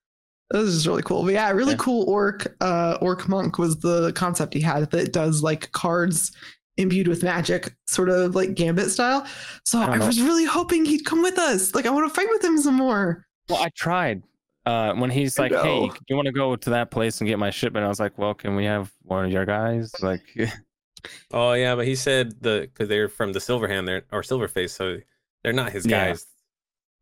this 0.52 0.64
is 0.70 0.88
really 0.88 1.04
cool. 1.04 1.24
But 1.24 1.34
yeah, 1.34 1.52
really 1.52 1.72
Yeah. 1.74 1.78
cool 1.80 2.06
orc. 2.10 2.56
Uh, 2.62 2.98
orc 3.02 3.28
monk 3.28 3.58
was 3.58 3.80
the 3.80 4.14
concept 4.14 4.54
he 4.54 4.62
had 4.62 4.90
that 4.92 5.12
does 5.12 5.44
like 5.44 5.70
cards 5.74 6.32
imbued 6.78 7.08
with 7.08 7.24
magic, 7.24 7.74
sort 7.88 8.10
of 8.10 8.36
like 8.36 8.54
gambit 8.56 8.90
style. 8.92 9.26
So 9.66 9.80
I 9.80 9.96
I, 9.96 9.98
was 10.06 10.22
really 10.22 10.46
hoping 10.46 10.86
he'd 10.86 11.06
come 11.06 11.22
with 11.22 11.38
us. 11.38 11.74
Like 11.76 11.86
I 11.86 11.90
want 11.90 12.08
to 12.08 12.14
fight 12.14 12.28
with 12.30 12.44
him 12.44 12.58
some 12.58 12.76
more. 12.76 13.26
Well, 13.50 13.60
I 13.62 13.70
tried. 13.76 14.24
Uh, 14.66 14.94
when 14.96 15.10
he's 15.10 15.40
like, 15.40 15.54
"Hey, 15.54 15.88
do 15.88 15.96
you 16.10 16.16
want 16.18 16.26
to 16.26 16.34
go 16.34 16.56
to 16.58 16.70
that 16.72 16.92
place 16.92 17.22
and 17.22 17.28
get 17.28 17.40
my 17.40 17.50
shipment?" 17.50 17.86
I 17.86 17.88
was 17.88 18.00
like, 18.02 18.18
"Well, 18.18 18.34
can 18.34 18.56
we 18.56 18.66
have 18.66 18.92
one 19.04 19.24
of 19.26 19.32
your 19.32 19.46
guys?" 19.46 19.94
Like, 20.02 20.22
Oh 21.32 21.54
yeah, 21.54 21.76
but 21.76 21.86
he 21.86 21.96
said 21.96 22.42
the 22.42 22.62
because 22.74 22.90
they're 22.90 23.08
from 23.08 23.32
the 23.34 23.40
Silverhand, 23.40 23.86
they're 23.86 24.04
or 24.12 24.22
Silverface, 24.24 24.72
so 24.72 24.98
they're 25.44 25.54
not 25.54 25.72
his 25.72 25.86
Yeah. 25.86 26.08
guys. 26.10 26.26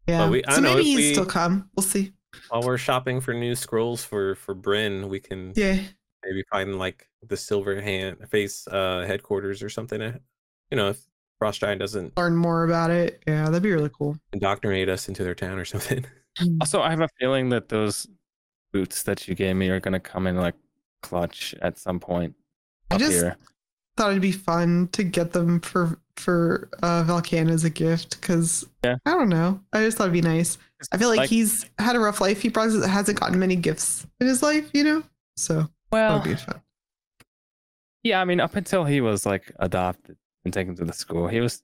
Yeah. 0.08 0.30
we- 0.30 0.46
I 0.46 0.56
so 0.56 0.62
know 0.62 0.76
maybe 0.76 0.82
if 0.82 0.86
he'd 0.86 0.96
we- 0.98 1.14
still 1.14 1.26
come. 1.26 1.70
We'll 1.76 1.84
see. 1.84 2.14
While 2.50 2.62
we're 2.64 2.78
shopping 2.78 3.20
for 3.22 3.34
new 3.34 3.56
scrolls 3.56 4.04
for 4.06 4.36
for 4.36 4.54
Bryn, 4.54 5.10
we 5.10 5.20
can 5.20 5.54
Yeah. 5.56 5.80
Maybe 6.26 6.44
find 6.52 6.78
like 6.80 7.08
the 7.28 7.38
Silver 7.38 7.80
Hand 7.82 8.18
face 8.30 8.68
uh 8.68 9.04
headquarters 9.08 9.62
or 9.64 9.70
something. 9.70 10.02
uh, 10.02 10.18
You 10.72 10.78
know, 10.78 10.90
if 10.90 11.00
Frost 11.40 11.60
Giant 11.60 11.80
doesn't 11.80 12.16
Learn 12.18 12.36
more 12.36 12.64
about 12.64 12.92
it. 12.92 13.22
Yeah, 13.28 13.46
that'd 13.46 13.62
be 13.64 13.72
really 13.72 13.92
cool. 13.98 14.18
indoctrinate 14.34 14.90
us 14.90 15.08
into 15.08 15.24
their 15.24 15.36
town 15.36 15.58
or 15.60 15.66
something. 15.66 16.06
also, 16.62 16.82
I 16.82 16.90
have 16.92 17.02
a 17.02 17.10
feeling 17.20 17.50
that 17.50 17.70
those 17.70 18.08
boots 18.74 19.04
that 19.04 19.28
you 19.28 19.36
gave 19.36 19.56
me 19.56 19.70
are 19.70 19.80
gonna 19.80 20.00
come 20.00 20.28
in 20.28 20.36
like 20.38 20.56
clutch 21.02 21.54
at 21.62 21.78
some 21.78 22.00
point 22.00 22.34
I 22.92 22.98
just 22.98 23.12
here. 23.14 23.38
thought 23.96 24.10
it'd 24.12 24.22
be 24.22 24.32
fun 24.32 24.90
to 24.94 25.04
get 25.04 25.32
them 25.34 25.60
for 25.62 26.00
for 26.18 26.70
uh 26.82 27.04
Valkan 27.04 27.50
as 27.52 27.64
a 27.66 27.70
gift 27.70 28.20
because 28.22 28.66
Yeah. 28.84 28.96
I 29.06 29.12
don't 29.12 29.30
know. 29.30 29.60
I 29.74 29.84
just 29.84 29.98
thought 29.98 30.06
it'd 30.06 30.14
be 30.14 30.22
nice. 30.22 30.58
I 30.92 30.98
feel 30.98 31.10
like, 31.10 31.18
Like- 31.20 31.30
he's 31.30 31.66
had 31.80 31.96
a 31.96 32.00
rough 32.00 32.22
life. 32.22 32.42
He 32.42 32.50
probably 32.50 32.88
hasn't 32.88 33.20
gotten 33.20 33.40
many 33.40 33.56
gifts 33.56 34.06
in 34.22 34.28
his 34.28 34.42
life, 34.44 34.70
you 34.74 34.84
know. 34.84 35.04
So 35.38 35.62
that 35.62 35.68
Well, 35.96 36.20
be 36.22 36.36
fun. 36.36 36.62
yeah, 38.04 38.22
I 38.22 38.26
mean, 38.26 38.40
up 38.40 38.56
until 38.56 38.84
he 38.86 39.02
was 39.02 39.26
like 39.26 39.52
adopted 39.60 40.18
and 40.44 40.54
taken 40.54 40.76
to 40.76 40.86
the 40.86 40.94
school, 40.94 41.28
he 41.28 41.40
was 41.40 41.64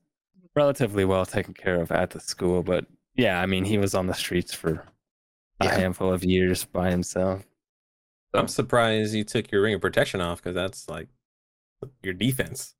relatively 0.54 1.04
well 1.04 1.24
taken 1.26 1.54
care 1.54 1.80
of 1.80 1.92
at 1.92 2.10
the 2.10 2.20
school. 2.20 2.62
But 2.62 2.86
yeah, 3.14 3.40
I 3.40 3.46
mean, 3.46 3.64
he 3.64 3.78
was 3.78 3.94
on 3.94 4.06
the 4.06 4.14
streets 4.14 4.52
for 4.54 4.84
a 5.60 5.64
Yeah. 5.66 5.74
handful 5.78 6.12
of 6.12 6.24
years 6.24 6.64
by 6.64 6.90
himself. 6.90 7.44
I'm 8.34 8.48
surprised 8.48 9.14
you 9.14 9.24
took 9.24 9.50
your 9.52 9.60
ring 9.62 9.74
of 9.74 9.80
protection 9.82 10.20
off 10.22 10.42
because 10.42 10.54
that's 10.54 10.88
like 10.88 11.08
your 12.02 12.14
defense. 12.14 12.74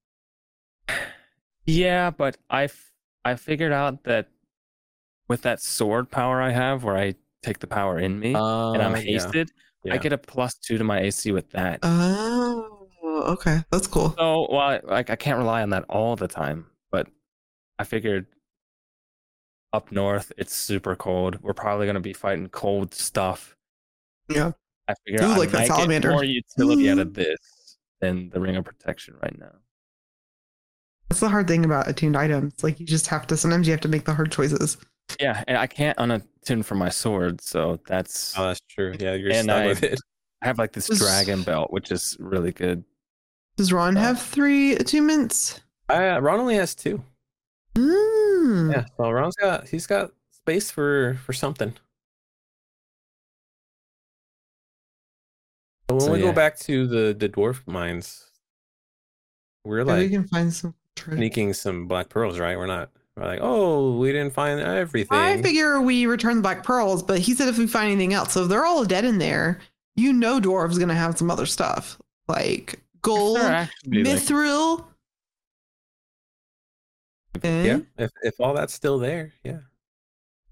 Yeah, 1.66 2.10
but 2.10 2.38
I 2.50 2.64
f- 2.64 2.92
I 3.24 3.36
figured 3.36 3.72
out 3.72 4.04
that 4.04 4.28
with 5.28 5.42
that 5.42 5.60
sword 5.60 6.10
power 6.10 6.40
I 6.42 6.50
have, 6.50 6.82
where 6.84 6.96
I 6.96 7.14
take 7.42 7.58
the 7.60 7.66
power 7.66 7.98
in 7.98 8.18
me 8.18 8.34
and 8.34 8.82
I'm 8.82 8.92
uh, 8.94 8.96
hasted, 8.96 9.50
yeah, 9.54 9.62
hasted, 9.85 9.92
I 9.92 10.03
get 10.03 10.12
a 10.12 10.18
plus 10.18 10.55
two 10.55 10.79
to 10.79 10.85
my 10.85 11.01
AC 11.01 11.33
with 11.33 11.51
that. 11.51 11.81
Oh, 11.83 12.88
okay, 13.05 13.62
that's 13.71 13.87
cool. 13.87 14.14
so 14.18 14.47
while 14.49 14.81
like 14.85 15.11
I 15.11 15.16
can't 15.16 15.38
rely 15.38 15.62
on 15.62 15.71
that 15.71 15.85
all 15.88 16.16
the 16.16 16.29
time, 16.29 16.66
but 16.90 17.09
I 17.79 17.85
figured 17.85 18.27
up 19.73 19.90
north 19.90 20.33
it's 20.37 20.55
super 20.55 20.95
cold. 20.97 21.38
We're 21.42 21.55
probably 21.55 21.87
gonna 21.87 22.01
be 22.01 22.12
fighting 22.12 22.49
cold 22.49 22.95
stuff. 22.95 23.57
Yeah. 24.29 24.53
I 24.88 24.95
figure 25.07 25.25
Ooh, 25.25 25.33
I 25.33 25.37
like 25.37 25.51
that 25.51 25.59
might 25.61 25.68
get 25.68 25.77
salamander. 25.77 26.11
more 26.11 26.25
utility 26.25 26.90
out 26.90 26.99
of 26.99 27.14
this 27.14 27.38
than 28.01 28.31
the 28.31 28.40
ring 28.40 28.57
of 28.57 28.64
protection 28.64 29.14
right 29.23 29.38
now. 29.38 29.53
That's 31.09 31.21
the 31.21 31.29
hard 31.29 31.47
thing 31.47 31.64
about 31.64 31.88
attuned 31.88 32.16
items. 32.16 32.62
Like 32.62 32.81
you 32.81 32.87
just 32.87 33.07
have 33.07 33.27
to. 33.29 33.37
Sometimes 33.37 33.66
you 33.66 33.73
have 33.73 33.81
to 33.83 33.88
make 33.88 34.05
the 34.05 34.14
hard 34.14 34.33
choices. 34.33 34.77
Yeah, 35.21 35.45
and 35.47 35.57
I 35.59 35.66
can't 35.66 35.99
unattune 36.44 36.64
for 36.64 36.74
my 36.74 36.88
sword, 36.88 37.40
so 37.40 37.78
that's 37.87 38.35
Oh, 38.38 38.48
that's 38.48 38.61
true. 38.68 38.94
Yeah, 38.98 39.14
you're 39.14 39.33
And 39.33 39.44
stuck 39.44 39.62
I- 39.62 39.66
with 39.66 39.83
it. 39.83 39.98
I 40.42 40.46
have 40.46 40.59
like 40.59 40.72
this 40.72 40.88
Was- 40.88 40.98
dragon 40.98 41.42
belt, 41.42 41.72
which 41.72 41.90
is 41.92 42.16
really 42.18 42.52
good. 42.52 42.85
Does 43.57 43.72
Ron 43.72 43.96
have 43.96 44.20
three 44.20 44.74
attunements? 44.76 45.61
Uh, 45.88 46.18
Ron 46.22 46.40
only 46.40 46.55
has 46.57 46.74
two. 46.74 47.05
Mm. 47.74 48.72
Yeah, 48.72 48.85
well, 48.98 49.12
Ron's 49.12 49.37
got 49.37 49.68
he's 49.68 49.87
got 49.87 50.11
space 50.33 50.70
for 50.70 51.14
for 51.24 51.33
something. 51.33 51.74
But 55.87 55.94
when 55.96 56.00
So, 56.07 56.12
we 56.12 56.18
yeah. 56.20 56.26
go 56.26 56.33
back 56.33 56.59
to 56.61 56.87
the 56.87 57.14
the 57.18 57.28
dwarf 57.28 57.66
mines, 57.66 58.31
we're 59.64 59.85
like 59.85 59.98
we 59.98 60.09
can 60.11 60.26
find 60.28 60.52
some. 60.52 60.74
treasure. 60.96 61.16
sneaking 61.18 61.52
some 61.55 61.87
black 61.88 62.09
pearls, 62.09 62.38
right? 62.38 62.57
We're 62.57 62.66
not. 62.66 62.90
We're 63.16 63.25
like, 63.27 63.40
oh, 63.42 63.96
we 63.98 64.11
didn't 64.12 64.33
find 64.33 64.59
everything. 64.61 65.18
I 65.18 65.40
figure 65.42 65.81
we 65.81 66.07
return 66.07 66.37
the 66.37 66.42
black 66.42 66.64
pearls, 66.64 67.03
but 67.03 67.18
he 67.18 67.35
said 67.35 67.48
if 67.48 67.59
we 67.59 67.66
find 67.66 67.90
anything 67.92 68.14
else, 68.14 68.33
so 68.33 68.44
if 68.44 68.48
they're 68.48 68.64
all 68.64 68.85
dead 68.85 69.05
in 69.05 69.18
there, 69.18 69.61
you 69.96 70.12
know, 70.14 70.40
dwarves 70.40 70.79
gonna 70.79 70.94
have 70.94 71.18
some 71.18 71.31
other 71.31 71.44
stuff 71.44 71.98
like 72.29 72.81
gold, 73.03 73.37
They're 73.37 73.51
like, 73.51 73.70
mithril. 74.07 74.85
eh? 77.42 77.64
yeah, 77.64 77.79
if 77.98 78.11
if 78.22 78.40
all 78.40 78.55
that's 78.55 78.72
still 78.75 78.98
there, 78.98 79.33
yeah. 79.44 79.59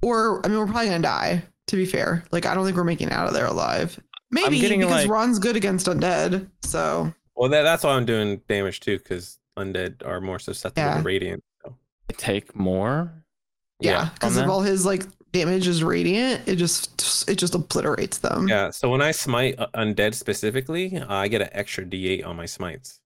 Or 0.03 0.45
I 0.45 0.49
mean, 0.49 0.59
we're 0.59 0.67
probably 0.67 0.87
gonna 0.87 1.01
die. 1.03 1.43
To 1.69 1.77
be 1.77 1.87
fair, 1.87 2.25
like 2.33 2.47
I 2.47 2.55
don't 2.55 2.65
think 2.65 2.77
we're 2.77 2.85
making 2.85 3.09
it 3.09 3.13
out 3.13 3.29
of 3.29 3.33
there 3.35 3.47
alive. 3.47 3.99
Maybe 4.33 4.61
because 4.61 4.91
like- 4.91 5.09
Ron's 5.09 5.39
good 5.39 5.57
against 5.57 5.87
undead. 5.87 6.49
So 6.63 7.13
Well, 7.37 7.49
that, 7.51 7.63
that's 7.63 7.85
why 7.85 7.93
I'm 7.93 8.05
doing 8.05 8.41
damage 8.49 8.81
too, 8.81 8.99
because 8.99 9.39
undead 9.57 10.05
are 10.05 10.21
more 10.21 10.39
susceptible 10.41 10.89
Yeah. 10.89 10.97
to 10.99 11.03
radiant. 11.03 11.45
So. 12.19 12.27
take 12.27 12.55
more. 12.57 13.13
yeah, 13.81 14.11
because 14.15 14.35
from 14.35 14.45
of 14.45 14.51
all 14.51 14.61
his 14.63 14.85
like 14.85 15.05
damage 15.33 15.67
is 15.69 15.83
radiant, 15.85 16.47
it 16.49 16.57
just 16.57 17.29
it 17.29 17.37
just 17.37 17.55
obliterates 17.55 18.19
them. 18.19 18.49
Yeah. 18.49 18.71
So 18.71 18.89
when 18.91 19.01
I 19.03 19.11
smite 19.13 19.59
uh, 19.59 19.69
undead 19.75 20.15
specifically, 20.15 20.97
uh, 20.99 21.07
I 21.13 21.29
get 21.29 21.41
an 21.43 21.49
extra 21.53 21.85
D8 21.85 22.27
on 22.27 22.37
my 22.37 22.47
smites. 22.47 23.01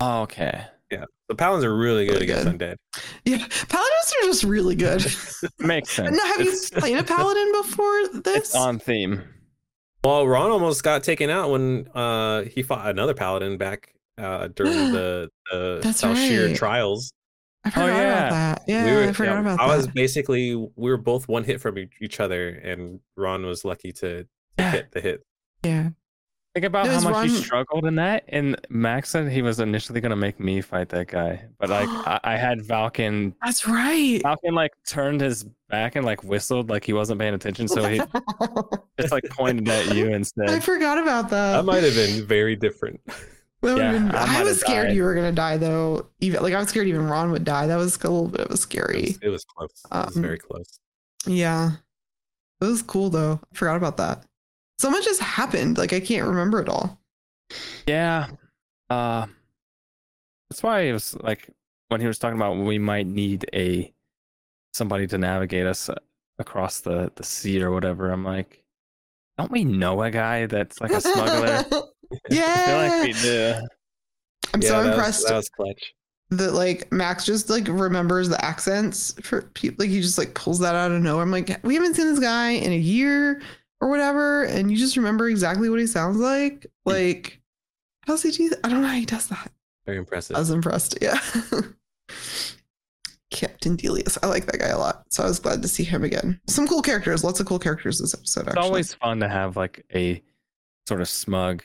Oh, 0.00 0.22
okay. 0.22 0.64
Yeah. 0.90 1.04
The 1.28 1.34
paladins 1.36 1.64
are 1.64 1.76
really 1.76 2.06
good 2.06 2.14
Really 2.14 2.24
against 2.24 2.44
good. 2.44 2.58
undead. 2.58 2.76
Yeah, 3.24 3.38
paladins 3.68 4.12
are 4.22 4.26
just 4.26 4.42
really 4.44 4.74
good. 4.74 5.04
Makes 5.60 5.90
sense. 5.90 6.16
now, 6.16 6.26
have 6.26 6.40
you 6.40 6.52
played 6.72 6.98
a 6.98 7.04
paladin 7.04 7.52
before 7.62 8.08
this? 8.22 8.36
It's 8.38 8.54
on 8.56 8.78
theme. 8.80 9.22
Well, 10.02 10.26
Ron 10.26 10.50
almost 10.50 10.82
got 10.82 11.04
taken 11.04 11.28
out 11.30 11.50
when 11.50 11.86
uh, 11.94 12.42
he 12.44 12.62
fought 12.62 12.88
another 12.88 13.14
paladin 13.14 13.58
back 13.58 13.92
uh, 14.18 14.48
during 14.48 14.72
the 14.92 15.28
the 15.52 15.80
That's 15.82 16.02
Salshir 16.02 16.46
right. 16.48 16.56
trials. 16.56 17.12
I 17.64 17.70
forgot 17.70 17.90
oh, 17.90 17.92
yeah. 17.92 18.26
about 18.26 18.30
that. 18.30 18.62
Yeah, 18.66 18.84
we 18.86 18.92
were, 18.92 19.08
I 19.08 19.12
forgot 19.12 19.32
yeah, 19.34 19.40
about 19.40 19.60
I 19.60 19.68
that. 19.68 19.76
was 19.76 19.86
basically 19.88 20.54
we 20.56 20.70
were 20.76 20.96
both 20.96 21.28
one 21.28 21.44
hit 21.44 21.60
from 21.60 21.76
each 22.00 22.20
other, 22.20 22.48
and 22.50 23.00
Ron 23.16 23.44
was 23.44 23.64
lucky 23.64 23.92
to, 23.92 24.22
to 24.22 24.28
Yeah. 24.58 24.70
hit 24.70 24.92
the 24.92 25.00
hit. 25.00 25.26
yeah. 25.64 25.90
Think 26.52 26.66
about 26.66 26.88
how 26.88 26.94
was 26.96 27.04
much 27.04 27.28
he 27.28 27.36
struggled 27.36 27.84
in 27.84 27.94
that. 27.94 28.24
And 28.26 28.60
Max 28.70 29.10
said 29.10 29.30
he 29.30 29.40
was 29.40 29.60
initially 29.60 30.00
gonna 30.00 30.16
make 30.16 30.40
me 30.40 30.60
fight 30.60 30.88
that 30.88 31.06
guy, 31.06 31.44
but 31.60 31.68
like 31.70 31.88
I, 31.90 32.18
I 32.24 32.36
had 32.36 32.58
Valken. 32.60 33.34
That's 33.44 33.68
right. 33.68 34.20
Valken 34.24 34.54
like 34.54 34.72
turned 34.84 35.20
his 35.20 35.44
back 35.68 35.94
and 35.94 36.04
like 36.04 36.24
whistled 36.24 36.68
like 36.68 36.84
he 36.84 36.92
wasn't 36.92 37.20
paying 37.20 37.34
attention, 37.34 37.68
so 37.68 37.86
he 37.88 38.00
just 39.00 39.12
like 39.12 39.22
pointed 39.30 39.68
at 39.68 39.94
you 39.94 40.08
instead. 40.08 40.50
I 40.50 40.58
forgot 40.58 40.98
about 40.98 41.30
that. 41.30 41.58
That 41.58 41.64
might 41.64 41.84
have 41.84 41.94
been 41.94 42.26
very 42.26 42.56
different. 42.56 43.00
That 43.62 43.76
Yeah, 43.76 43.92
been- 43.92 44.10
I 44.14 44.40
I, 44.40 44.42
was 44.42 44.58
scared 44.60 44.88
died. 44.88 44.96
you 44.96 45.02
were 45.02 45.14
gonna 45.14 45.32
die 45.32 45.56
though. 45.58 46.06
Even 46.20 46.42
like 46.42 46.54
I 46.54 46.58
was 46.60 46.68
scared 46.70 46.88
even 46.88 47.06
Ron 47.06 47.30
would 47.32 47.44
die. 47.44 47.66
That 47.66 47.76
was 47.76 47.96
a 47.96 48.08
little 48.10 48.28
bit 48.28 48.40
of 48.42 48.50
a 48.50 48.54
It 48.54 48.56
scary. 48.58 49.02
was, 49.02 49.18
it 49.22 49.28
was 49.28 49.44
close. 49.44 49.70
It 49.84 49.94
was 49.94 50.16
Um, 50.16 50.22
very 50.22 50.38
close. 50.38 50.78
Yeah. 51.26 51.72
It 52.60 52.64
was 52.64 52.82
cool 52.82 53.10
though. 53.10 53.38
I 53.52 53.56
forgot 53.56 53.76
about 53.76 53.96
that. 53.98 54.24
So 54.78 54.90
much 54.90 55.04
has 55.06 55.18
happened. 55.18 55.76
Like 55.76 55.92
I 55.92 56.00
can't 56.00 56.26
remember 56.26 56.60
it 56.60 56.68
all. 56.70 56.98
Yeah. 57.86 58.28
Uh 58.88 59.26
that's 60.48 60.62
why 60.62 60.80
it 60.80 60.92
was 60.92 61.14
like 61.16 61.48
when 61.88 62.00
he 62.00 62.06
was 62.06 62.18
talking 62.18 62.36
about 62.38 62.56
we 62.56 62.78
might 62.78 63.06
need 63.06 63.44
a 63.52 63.92
somebody 64.72 65.06
to 65.08 65.18
navigate 65.18 65.66
us 65.66 65.88
uh, 65.90 65.94
across 66.38 66.80
the 66.80 67.12
the 67.16 67.24
sea 67.24 67.62
or 67.62 67.70
whatever. 67.72 68.10
I'm 68.10 68.24
like, 68.24 68.64
don't 69.36 69.50
we 69.52 69.64
know 69.64 70.00
a 70.02 70.10
guy 70.10 70.46
that's 70.46 70.80
like 70.80 70.92
a 70.92 71.00
smuggler? 71.00 71.64
yeah. 72.30 73.02
Like. 73.02 73.70
I'm 74.52 74.62
yeah, 74.62 74.68
so 74.68 74.80
impressed 74.80 75.22
Was, 75.22 75.28
that 75.28 75.36
was 75.36 75.48
clutch. 75.48 75.94
that 76.30 76.54
like 76.54 76.90
Max 76.92 77.24
just 77.24 77.50
like 77.50 77.68
remembers 77.68 78.28
the 78.28 78.44
accents 78.44 79.14
for 79.22 79.42
people. 79.42 79.84
Like 79.84 79.90
he 79.90 80.00
just 80.00 80.18
like 80.18 80.34
pulls 80.34 80.58
that 80.60 80.74
out 80.74 80.90
of 80.90 81.02
nowhere. 81.02 81.22
I'm 81.22 81.30
like, 81.30 81.60
we 81.62 81.74
haven't 81.74 81.94
seen 81.94 82.06
this 82.06 82.18
guy 82.18 82.50
in 82.50 82.72
a 82.72 82.76
year 82.76 83.42
or 83.80 83.88
whatever, 83.88 84.44
and 84.44 84.70
you 84.70 84.76
just 84.76 84.96
remember 84.96 85.28
exactly 85.28 85.70
what 85.70 85.80
he 85.80 85.86
sounds 85.86 86.18
like. 86.18 86.66
Like, 86.86 87.40
how's 88.06 88.22
he 88.22 88.32
do 88.32 88.48
that? 88.48 88.60
I 88.64 88.68
don't 88.68 88.82
know 88.82 88.88
how 88.88 88.94
he 88.94 89.06
does 89.06 89.28
that. 89.28 89.52
Very 89.86 89.98
impressive. 89.98 90.34
I 90.34 90.40
was 90.40 90.50
impressed. 90.50 90.98
Yeah. 91.00 91.18
Captain 93.30 93.76
Delius. 93.76 94.18
I 94.22 94.26
like 94.26 94.46
that 94.46 94.58
guy 94.58 94.68
a 94.68 94.78
lot. 94.78 95.04
So 95.10 95.22
I 95.22 95.26
was 95.26 95.38
glad 95.38 95.62
to 95.62 95.68
see 95.68 95.84
him 95.84 96.02
again. 96.02 96.40
Some 96.48 96.66
cool 96.66 96.82
characters. 96.82 97.22
Lots 97.22 97.38
of 97.38 97.46
cool 97.46 97.60
characters 97.60 97.98
this 97.98 98.14
episode. 98.14 98.40
It's 98.40 98.48
Actually. 98.48 98.64
always 98.64 98.94
fun 98.94 99.20
to 99.20 99.28
have 99.28 99.56
like 99.56 99.84
a 99.94 100.20
sort 100.88 101.00
of 101.00 101.08
smug 101.08 101.64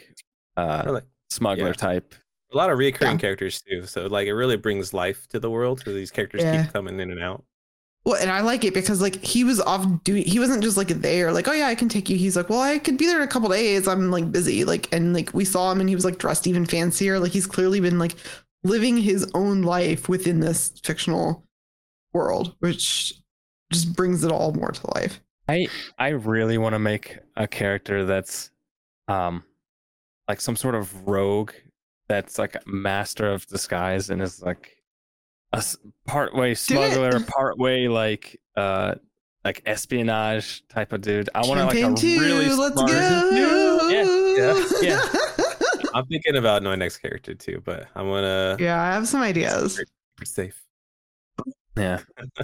uh 0.57 0.83
Or, 0.85 0.91
like, 0.93 1.05
smuggler 1.29 1.67
Yeah. 1.67 1.73
type. 1.73 2.15
a 2.53 2.57
lot 2.57 2.69
of 2.69 2.77
reoccurring 2.77 3.13
Yeah. 3.13 3.17
characters 3.17 3.61
too. 3.61 3.85
So 3.85 4.05
like 4.07 4.27
it 4.27 4.33
really 4.33 4.55
brings 4.55 4.93
life 4.93 5.27
to 5.29 5.39
the 5.39 5.49
world. 5.49 5.81
So 5.83 5.91
these 5.93 6.11
characters 6.11 6.41
Yeah. 6.41 6.63
keep 6.63 6.71
coming 6.71 6.99
in 7.01 7.11
and 7.11 7.21
out. 7.21 7.43
Well, 8.05 8.21
and 8.21 8.29
I 8.31 8.41
like 8.41 8.63
it 8.63 8.73
because 8.73 9.01
like 9.01 9.15
he 9.23 9.43
was 9.43 9.59
off 9.59 9.85
doing. 10.03 10.23
He 10.23 10.39
wasn't 10.39 10.63
just 10.63 10.77
like 10.77 10.87
there, 10.89 11.33
like 11.33 11.47
oh 11.47 11.51
yeah, 11.53 11.67
I 11.67 11.75
can 11.75 11.89
take 11.89 12.07
you. 12.09 12.15
He's 12.17 12.37
like, 12.37 12.49
well, 12.49 12.61
I 12.61 12.77
could 12.77 12.97
be 12.97 13.07
there 13.07 13.17
in 13.17 13.23
a 13.23 13.27
couple 13.27 13.49
days. 13.49 13.87
I'm 13.87 14.11
like 14.11 14.31
busy, 14.31 14.63
like, 14.63 14.87
and 14.93 15.13
like 15.13 15.33
we 15.33 15.43
saw 15.43 15.71
him 15.71 15.79
and 15.81 15.89
he 15.89 15.95
was 15.95 16.05
like 16.05 16.17
dressed 16.19 16.45
even 16.47 16.65
fancier. 16.65 17.19
Like 17.19 17.31
he's 17.31 17.47
clearly 17.47 17.79
been 17.81 17.97
like 17.99 18.15
living 18.63 18.95
his 18.95 19.29
own 19.33 19.63
life 19.63 20.07
within 20.07 20.39
this 20.39 20.71
fictional 20.83 21.43
world, 22.13 22.55
which 22.59 23.15
just 23.73 23.95
brings 23.95 24.23
it 24.23 24.31
all 24.31 24.53
more 24.53 24.71
to 24.71 24.91
life. 24.95 25.19
I 25.49 25.67
I 25.97 26.09
really 26.09 26.57
want 26.59 26.73
to 26.73 26.79
make 26.79 27.17
a 27.35 27.47
character 27.47 28.05
that's 28.05 28.51
um 29.07 29.43
like 30.27 30.41
some 30.41 30.55
sort 30.55 30.75
of 30.75 31.07
rogue 31.07 31.51
that's 32.07 32.37
like 32.37 32.55
master 32.67 33.31
of 33.31 33.45
disguise 33.47 34.09
and 34.09 34.21
is 34.21 34.41
like 34.41 34.77
a 35.53 35.63
part 36.05 36.35
way 36.35 36.53
smuggler, 36.53 37.19
part 37.21 37.57
way 37.57 37.87
like 37.87 38.39
uh 38.55 38.95
like 39.43 39.61
espionage 39.65 40.67
type 40.67 40.91
of 40.91 41.01
dude. 41.01 41.29
I 41.35 41.41
want 41.41 41.59
to 41.59 41.65
like 41.65 41.77
a 41.77 41.93
two, 41.95 42.19
really 42.19 42.49
let's 42.49 42.73
smart 42.73 42.89
go. 42.89 43.87
Yeah, 43.89 44.65
yeah. 44.81 45.01
I'm 45.93 46.05
thinking 46.07 46.35
about 46.35 46.63
my 46.63 46.75
next 46.75 46.97
character 46.97 47.33
too, 47.35 47.61
but 47.63 47.87
I'm 47.95 48.07
gonna 48.07 48.57
yeah, 48.59 48.81
I 48.81 48.93
have 48.93 49.07
some 49.07 49.21
ideas. 49.21 49.77
keep 49.77 49.87
it 50.21 50.27
safe. 50.27 50.61
Yeah. 51.77 52.01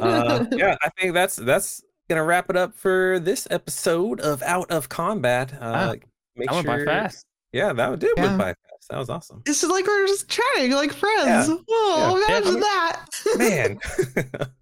Uh, 0.00 0.46
yeah, 0.52 0.74
I 0.82 0.88
think 0.98 1.12
that's 1.12 1.36
that's 1.36 1.82
gonna 2.08 2.24
wrap 2.24 2.48
it 2.50 2.56
up 2.56 2.74
for 2.74 3.18
this 3.20 3.46
episode 3.50 4.20
of 4.20 4.42
Out 4.42 4.70
of 4.70 4.88
Combat. 4.88 5.52
Uh, 5.54 5.56
Wow. 5.60 5.94
make 6.36 6.50
I 6.50 6.54
went 6.54 6.66
sure, 6.66 6.78
by 6.78 6.84
fast. 6.84 7.24
Yeah, 7.52 7.72
that 7.72 7.90
would 7.90 8.00
do 8.00 8.12
Yeah. 8.16 8.22
went 8.24 8.38
by 8.38 8.46
fast. 8.48 8.88
That 8.90 8.98
was 8.98 9.10
awesome, 9.10 9.42
It's 9.46 9.60
just 9.60 9.70
like 9.72 9.86
we're 9.86 10.06
just 10.06 10.28
chatting 10.28 10.72
like 10.72 10.92
friends. 10.92 11.48
Yeah. 11.48 11.56
Whoa, 11.68 12.16
Yeah. 12.18 12.26
imagine 12.26 12.54
Yeah. 12.54 12.60
that. 12.60 13.06
man. 13.36 13.78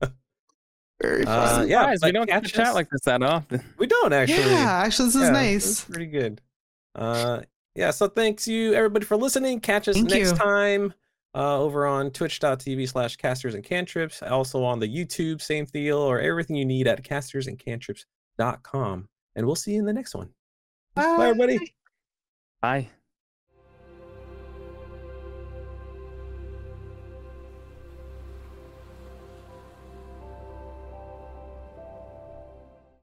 Very 1.02 1.26
Uh, 1.26 1.62
yeah, 1.64 1.80
Surprised, 1.80 2.04
we 2.04 2.12
don't 2.12 2.26
get 2.26 2.42
to 2.44 2.50
chat 2.50 2.74
like 2.74 2.88
this 2.90 3.02
that 3.02 3.22
often. 3.22 3.62
we 3.78 3.87
don't 3.87 4.12
actually. 4.12 4.50
yeah, 4.50 4.82
actually, 4.85 5.06
this 5.09 5.16
is 5.16 5.22
Yeah, 5.22 5.30
nice. 5.30 5.66
it's 5.70 5.85
pretty 5.85 6.06
good. 6.06 6.40
Uh, 6.94 7.42
yeah. 7.74 7.90
So 7.90 8.09
thanks 8.09 8.48
you 8.48 8.72
everybody 8.72 9.04
for 9.04 9.16
listening. 9.16 9.61
Catch 9.61 9.88
us 9.88 9.96
Thank 9.96 10.09
next 10.11 10.30
you. 10.30 10.37
time 10.37 10.94
uh, 11.37 11.61
over 11.61 11.87
on 11.87 12.11
twitch.tv 12.11 12.88
slash 12.88 13.14
casters 13.16 13.55
and 13.55 13.62
cantrips. 13.62 14.22
Also 14.22 14.64
on 14.64 14.81
the 14.81 14.88
YouTube, 14.88 15.42
same 15.42 15.66
deal, 15.66 15.99
or 15.99 16.18
everything 16.18 16.57
you 16.57 16.64
need 16.64 16.88
at 16.88 17.05
castersandcantrips.com. 17.05 19.09
And 19.37 19.46
we'll 19.46 19.55
see 19.55 19.72
you 19.72 19.81
in 19.81 19.85
the 19.85 19.92
next 19.92 20.14
one. 20.14 20.31
Bye, 20.94 21.29
everybody. 21.29 21.75
Bye. 22.62 22.88